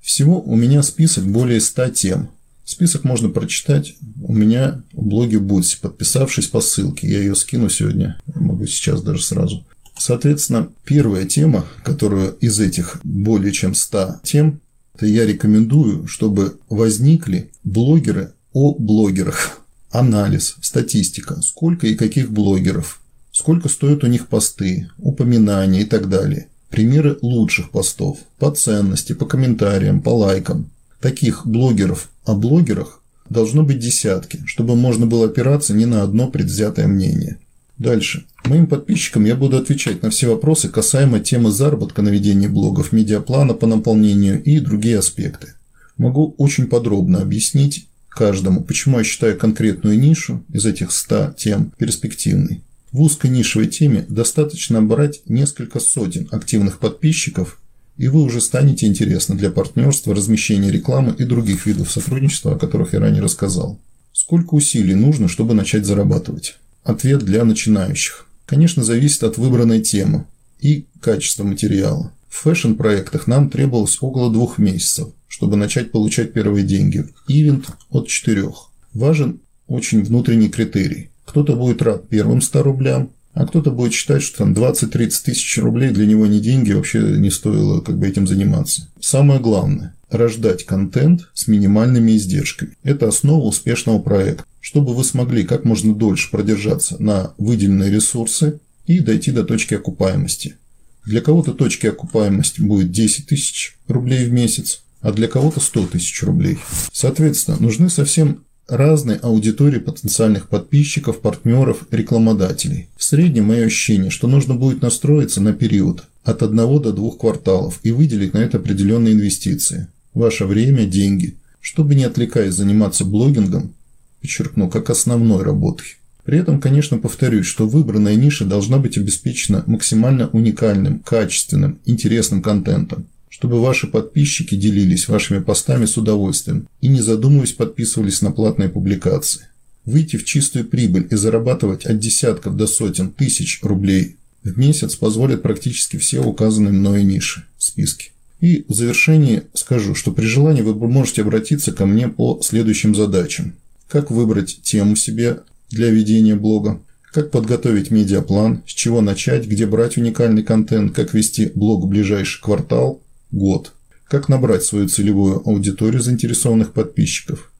Всего 0.00 0.40
у 0.40 0.54
меня 0.54 0.82
список 0.82 1.24
более 1.24 1.60
100 1.60 1.88
тем, 1.90 2.30
Список 2.64 3.04
можно 3.04 3.28
прочитать 3.28 3.94
у 4.22 4.32
меня 4.32 4.82
в 4.92 5.04
блоге 5.06 5.38
Бутси, 5.38 5.78
подписавшись 5.80 6.46
по 6.46 6.60
ссылке. 6.60 7.08
Я 7.08 7.18
ее 7.18 7.34
скину 7.34 7.68
сегодня, 7.68 8.18
могу 8.34 8.66
сейчас 8.66 9.02
даже 9.02 9.22
сразу. 9.22 9.66
Соответственно, 9.98 10.68
первая 10.84 11.24
тема, 11.24 11.66
которую 11.84 12.32
из 12.36 12.58
этих 12.58 13.00
более 13.04 13.52
чем 13.52 13.74
100 13.74 14.20
тем, 14.24 14.60
это 14.94 15.06
я 15.06 15.26
рекомендую, 15.26 16.06
чтобы 16.06 16.58
возникли 16.68 17.50
блогеры 17.64 18.32
о 18.52 18.74
блогерах. 18.74 19.60
Анализ, 19.90 20.56
статистика, 20.60 21.40
сколько 21.42 21.86
и 21.86 21.94
каких 21.94 22.30
блогеров, 22.30 23.00
сколько 23.30 23.68
стоят 23.68 24.02
у 24.02 24.08
них 24.08 24.26
посты, 24.28 24.90
упоминания 24.98 25.82
и 25.82 25.84
так 25.84 26.08
далее. 26.08 26.48
Примеры 26.70 27.18
лучших 27.22 27.70
постов, 27.70 28.18
по 28.38 28.50
ценности, 28.50 29.12
по 29.12 29.26
комментариям, 29.26 30.00
по 30.02 30.10
лайкам. 30.10 30.70
Таких 31.04 31.46
блогеров 31.46 32.08
о 32.24 32.34
блогерах 32.34 33.02
должно 33.28 33.62
быть 33.62 33.78
десятки, 33.78 34.40
чтобы 34.46 34.74
можно 34.74 35.04
было 35.04 35.26
опираться 35.26 35.74
не 35.74 35.84
на 35.84 36.02
одно 36.02 36.28
предвзятое 36.28 36.86
мнение. 36.86 37.36
Дальше. 37.76 38.24
Моим 38.46 38.66
подписчикам 38.66 39.26
я 39.26 39.34
буду 39.34 39.58
отвечать 39.58 40.02
на 40.02 40.08
все 40.08 40.28
вопросы 40.30 40.70
касаемо 40.70 41.20
темы 41.20 41.50
заработка 41.50 42.00
на 42.00 42.08
ведение 42.08 42.48
блогов, 42.48 42.92
медиаплана 42.92 43.52
по 43.52 43.66
наполнению 43.66 44.42
и 44.42 44.58
другие 44.60 44.98
аспекты. 44.98 45.52
Могу 45.98 46.34
очень 46.38 46.68
подробно 46.68 47.20
объяснить 47.20 47.86
каждому, 48.08 48.64
почему 48.64 48.96
я 48.96 49.04
считаю 49.04 49.36
конкретную 49.36 50.00
нишу 50.00 50.42
из 50.54 50.64
этих 50.64 50.90
100 50.90 51.34
тем 51.36 51.70
перспективной. 51.76 52.62
В 52.92 53.02
узкой 53.02 53.28
нишевой 53.28 53.66
теме 53.66 54.06
достаточно 54.08 54.80
брать 54.80 55.20
несколько 55.26 55.80
сотен 55.80 56.28
активных 56.30 56.78
подписчиков, 56.78 57.60
и 57.96 58.08
вы 58.08 58.22
уже 58.22 58.40
станете 58.40 58.86
интересны 58.86 59.36
для 59.36 59.50
партнерства, 59.50 60.14
размещения 60.14 60.70
рекламы 60.70 61.14
и 61.18 61.24
других 61.24 61.66
видов 61.66 61.90
сотрудничества, 61.90 62.54
о 62.54 62.58
которых 62.58 62.92
я 62.92 63.00
ранее 63.00 63.22
рассказал. 63.22 63.80
Сколько 64.12 64.54
усилий 64.54 64.94
нужно, 64.94 65.28
чтобы 65.28 65.54
начать 65.54 65.86
зарабатывать? 65.86 66.56
Ответ 66.82 67.24
для 67.24 67.44
начинающих. 67.44 68.26
Конечно, 68.46 68.84
зависит 68.84 69.22
от 69.22 69.38
выбранной 69.38 69.80
темы 69.80 70.26
и 70.60 70.86
качества 71.00 71.44
материала. 71.44 72.12
В 72.28 72.36
фэшн-проектах 72.42 73.26
нам 73.26 73.48
требовалось 73.48 73.98
около 74.00 74.32
двух 74.32 74.58
месяцев, 74.58 75.08
чтобы 75.28 75.56
начать 75.56 75.92
получать 75.92 76.32
первые 76.32 76.64
деньги. 76.64 77.06
Ивент 77.28 77.66
от 77.90 78.08
четырех. 78.08 78.70
Важен 78.92 79.40
очень 79.66 80.02
внутренний 80.02 80.48
критерий. 80.48 81.10
Кто-то 81.24 81.56
будет 81.56 81.80
рад 81.82 82.08
первым 82.08 82.42
100 82.42 82.62
рублям, 82.62 83.10
а 83.34 83.46
кто-то 83.46 83.70
будет 83.70 83.92
считать, 83.92 84.22
что 84.22 84.38
там 84.38 84.52
20-30 84.52 85.10
тысяч 85.24 85.58
рублей 85.58 85.90
для 85.90 86.06
него 86.06 86.26
не 86.26 86.40
деньги, 86.40 86.72
вообще 86.72 87.00
не 87.00 87.30
стоило 87.30 87.80
как 87.80 87.98
бы 87.98 88.08
этим 88.08 88.26
заниматься. 88.26 88.88
Самое 89.00 89.40
главное– 89.40 89.94
рождать 90.10 90.64
контент 90.64 91.28
с 91.34 91.48
минимальными 91.48 92.16
издержками. 92.16 92.76
Это 92.82 93.08
основа 93.08 93.44
успешного 93.44 93.98
проекта 93.98 94.44
чтобы 94.64 94.94
вы 94.94 95.04
смогли 95.04 95.44
как 95.44 95.66
можно 95.66 95.94
дольше 95.94 96.30
продержаться 96.30 96.96
на 96.98 97.34
выделенные 97.36 97.90
ресурсы 97.90 98.60
и 98.86 99.00
дойти 99.00 99.30
до 99.30 99.44
точки 99.44 99.74
окупаемости. 99.74 100.56
Для 101.04 101.20
кого-то 101.20 101.52
точки 101.52 101.86
окупаемости 101.86 102.62
будет 102.62 102.90
10 102.90 103.26
тысяч 103.26 103.76
рублей 103.88 104.24
в 104.24 104.32
месяц, 104.32 104.82
а 105.02 105.12
для 105.12 105.28
кого-то 105.28 105.60
100 105.60 105.88
тысяч 105.88 106.22
рублей. 106.22 106.56
Соответственно, 106.94 107.58
нужны 107.60 107.90
совсем 107.90 108.44
разные 108.68 109.18
аудитории 109.18 109.78
потенциальных 109.78 110.48
подписчиков, 110.48 111.20
партнеров, 111.20 111.86
рекламодателей. 111.90 112.88
В 112.96 113.04
среднем 113.04 113.44
мое 113.44 113.66
ощущение, 113.66 114.10
что 114.10 114.28
нужно 114.28 114.54
будет 114.54 114.82
настроиться 114.82 115.40
на 115.40 115.52
период 115.52 116.04
от 116.24 116.42
1 116.42 116.56
до 116.56 116.92
2 116.92 117.10
кварталов 117.12 117.80
и 117.82 117.90
выделить 117.90 118.34
на 118.34 118.38
это 118.38 118.58
определенные 118.58 119.14
инвестиции. 119.14 119.88
Ваше 120.14 120.46
время, 120.46 120.86
деньги. 120.86 121.36
Чтобы 121.60 121.94
не 121.94 122.04
отвлекаясь 122.04 122.54
заниматься 122.54 123.04
блогингом, 123.04 123.74
подчеркну, 124.20 124.68
как 124.68 124.90
основной 124.90 125.42
работой. 125.42 125.96
При 126.24 126.38
этом, 126.38 126.60
конечно, 126.60 126.98
повторюсь, 126.98 127.46
что 127.46 127.66
выбранная 127.66 128.14
ниша 128.14 128.46
должна 128.46 128.78
быть 128.78 128.96
обеспечена 128.96 129.62
максимально 129.66 130.28
уникальным, 130.28 131.00
качественным, 131.00 131.78
интересным 131.84 132.42
контентом, 132.42 133.06
чтобы 133.34 133.60
ваши 133.60 133.88
подписчики 133.88 134.54
делились 134.54 135.08
вашими 135.08 135.40
постами 135.40 135.86
с 135.86 135.96
удовольствием 135.96 136.68
и, 136.80 136.86
не 136.86 137.00
задумываясь, 137.00 137.52
подписывались 137.52 138.22
на 138.22 138.30
платные 138.30 138.68
публикации. 138.68 139.48
Выйти 139.84 140.16
в 140.16 140.24
чистую 140.24 140.66
прибыль 140.66 141.08
и 141.10 141.16
зарабатывать 141.16 141.84
от 141.84 141.98
десятков 141.98 142.56
до 142.56 142.68
сотен 142.68 143.10
тысяч 143.10 143.58
рублей 143.62 144.18
в 144.44 144.56
месяц 144.56 144.94
позволят 144.94 145.42
практически 145.42 145.96
все 145.96 146.22
указанные 146.22 146.72
мною 146.72 147.04
ниши 147.04 147.42
в 147.58 147.64
списке. 147.64 148.12
И 148.38 148.64
в 148.68 148.72
завершении 148.72 149.42
скажу, 149.52 149.96
что 149.96 150.12
при 150.12 150.26
желании 150.26 150.62
вы 150.62 150.74
можете 150.88 151.22
обратиться 151.22 151.72
ко 151.72 151.86
мне 151.86 152.06
по 152.06 152.40
следующим 152.40 152.94
задачам. 152.94 153.54
Как 153.88 154.12
выбрать 154.12 154.60
тему 154.62 154.94
себе 154.94 155.40
для 155.70 155.90
ведения 155.90 156.36
блога, 156.36 156.80
как 157.12 157.32
подготовить 157.32 157.90
медиаплан, 157.90 158.62
с 158.64 158.70
чего 158.70 159.00
начать, 159.00 159.48
где 159.48 159.66
брать 159.66 159.96
уникальный 159.96 160.44
контент, 160.44 160.94
как 160.94 161.14
вести 161.14 161.50
блог 161.52 161.84
в 161.84 161.88
ближайший 161.88 162.40
квартал, 162.40 163.00
год, 163.30 163.72
как 164.08 164.28
набрать 164.28 164.64
свою 164.64 164.88
целевую 164.88 165.46
аудиторию 165.48 166.02
заинтересованных 166.02 166.72
подписчиков. 166.72 167.52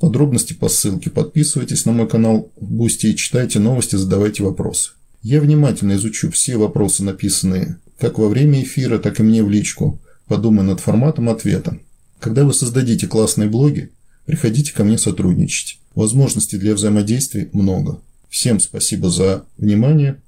Подробности 0.00 0.52
по 0.52 0.68
ссылке. 0.68 1.10
Подписывайтесь 1.10 1.84
на 1.86 1.92
мой 1.92 2.08
канал 2.08 2.52
в 2.56 2.70
Boosty 2.70 3.08
и 3.08 3.16
читайте 3.16 3.58
новости, 3.58 3.96
задавайте 3.96 4.42
вопросы. 4.42 4.92
Я 5.22 5.40
внимательно 5.40 5.94
изучу 5.94 6.30
все 6.30 6.56
вопросы, 6.56 7.02
написанные 7.02 7.78
как 7.98 8.18
во 8.18 8.28
время 8.28 8.62
эфира, 8.62 8.98
так 8.98 9.20
и 9.20 9.22
мне 9.22 9.42
в 9.42 9.50
личку. 9.50 10.00
Подумаю 10.26 10.64
над 10.64 10.80
форматом 10.80 11.28
ответа. 11.28 11.78
Когда 12.20 12.44
вы 12.44 12.54
создадите 12.54 13.06
классные 13.06 13.48
блоги, 13.48 13.90
Приходите 14.26 14.72
ко 14.72 14.84
мне 14.84 14.98
сотрудничать. 14.98 15.78
Возможностей 15.94 16.58
для 16.58 16.74
взаимодействия 16.74 17.50
много. 17.52 18.00
Всем 18.28 18.60
спасибо 18.60 19.10
за 19.10 19.44
внимание. 19.58 20.21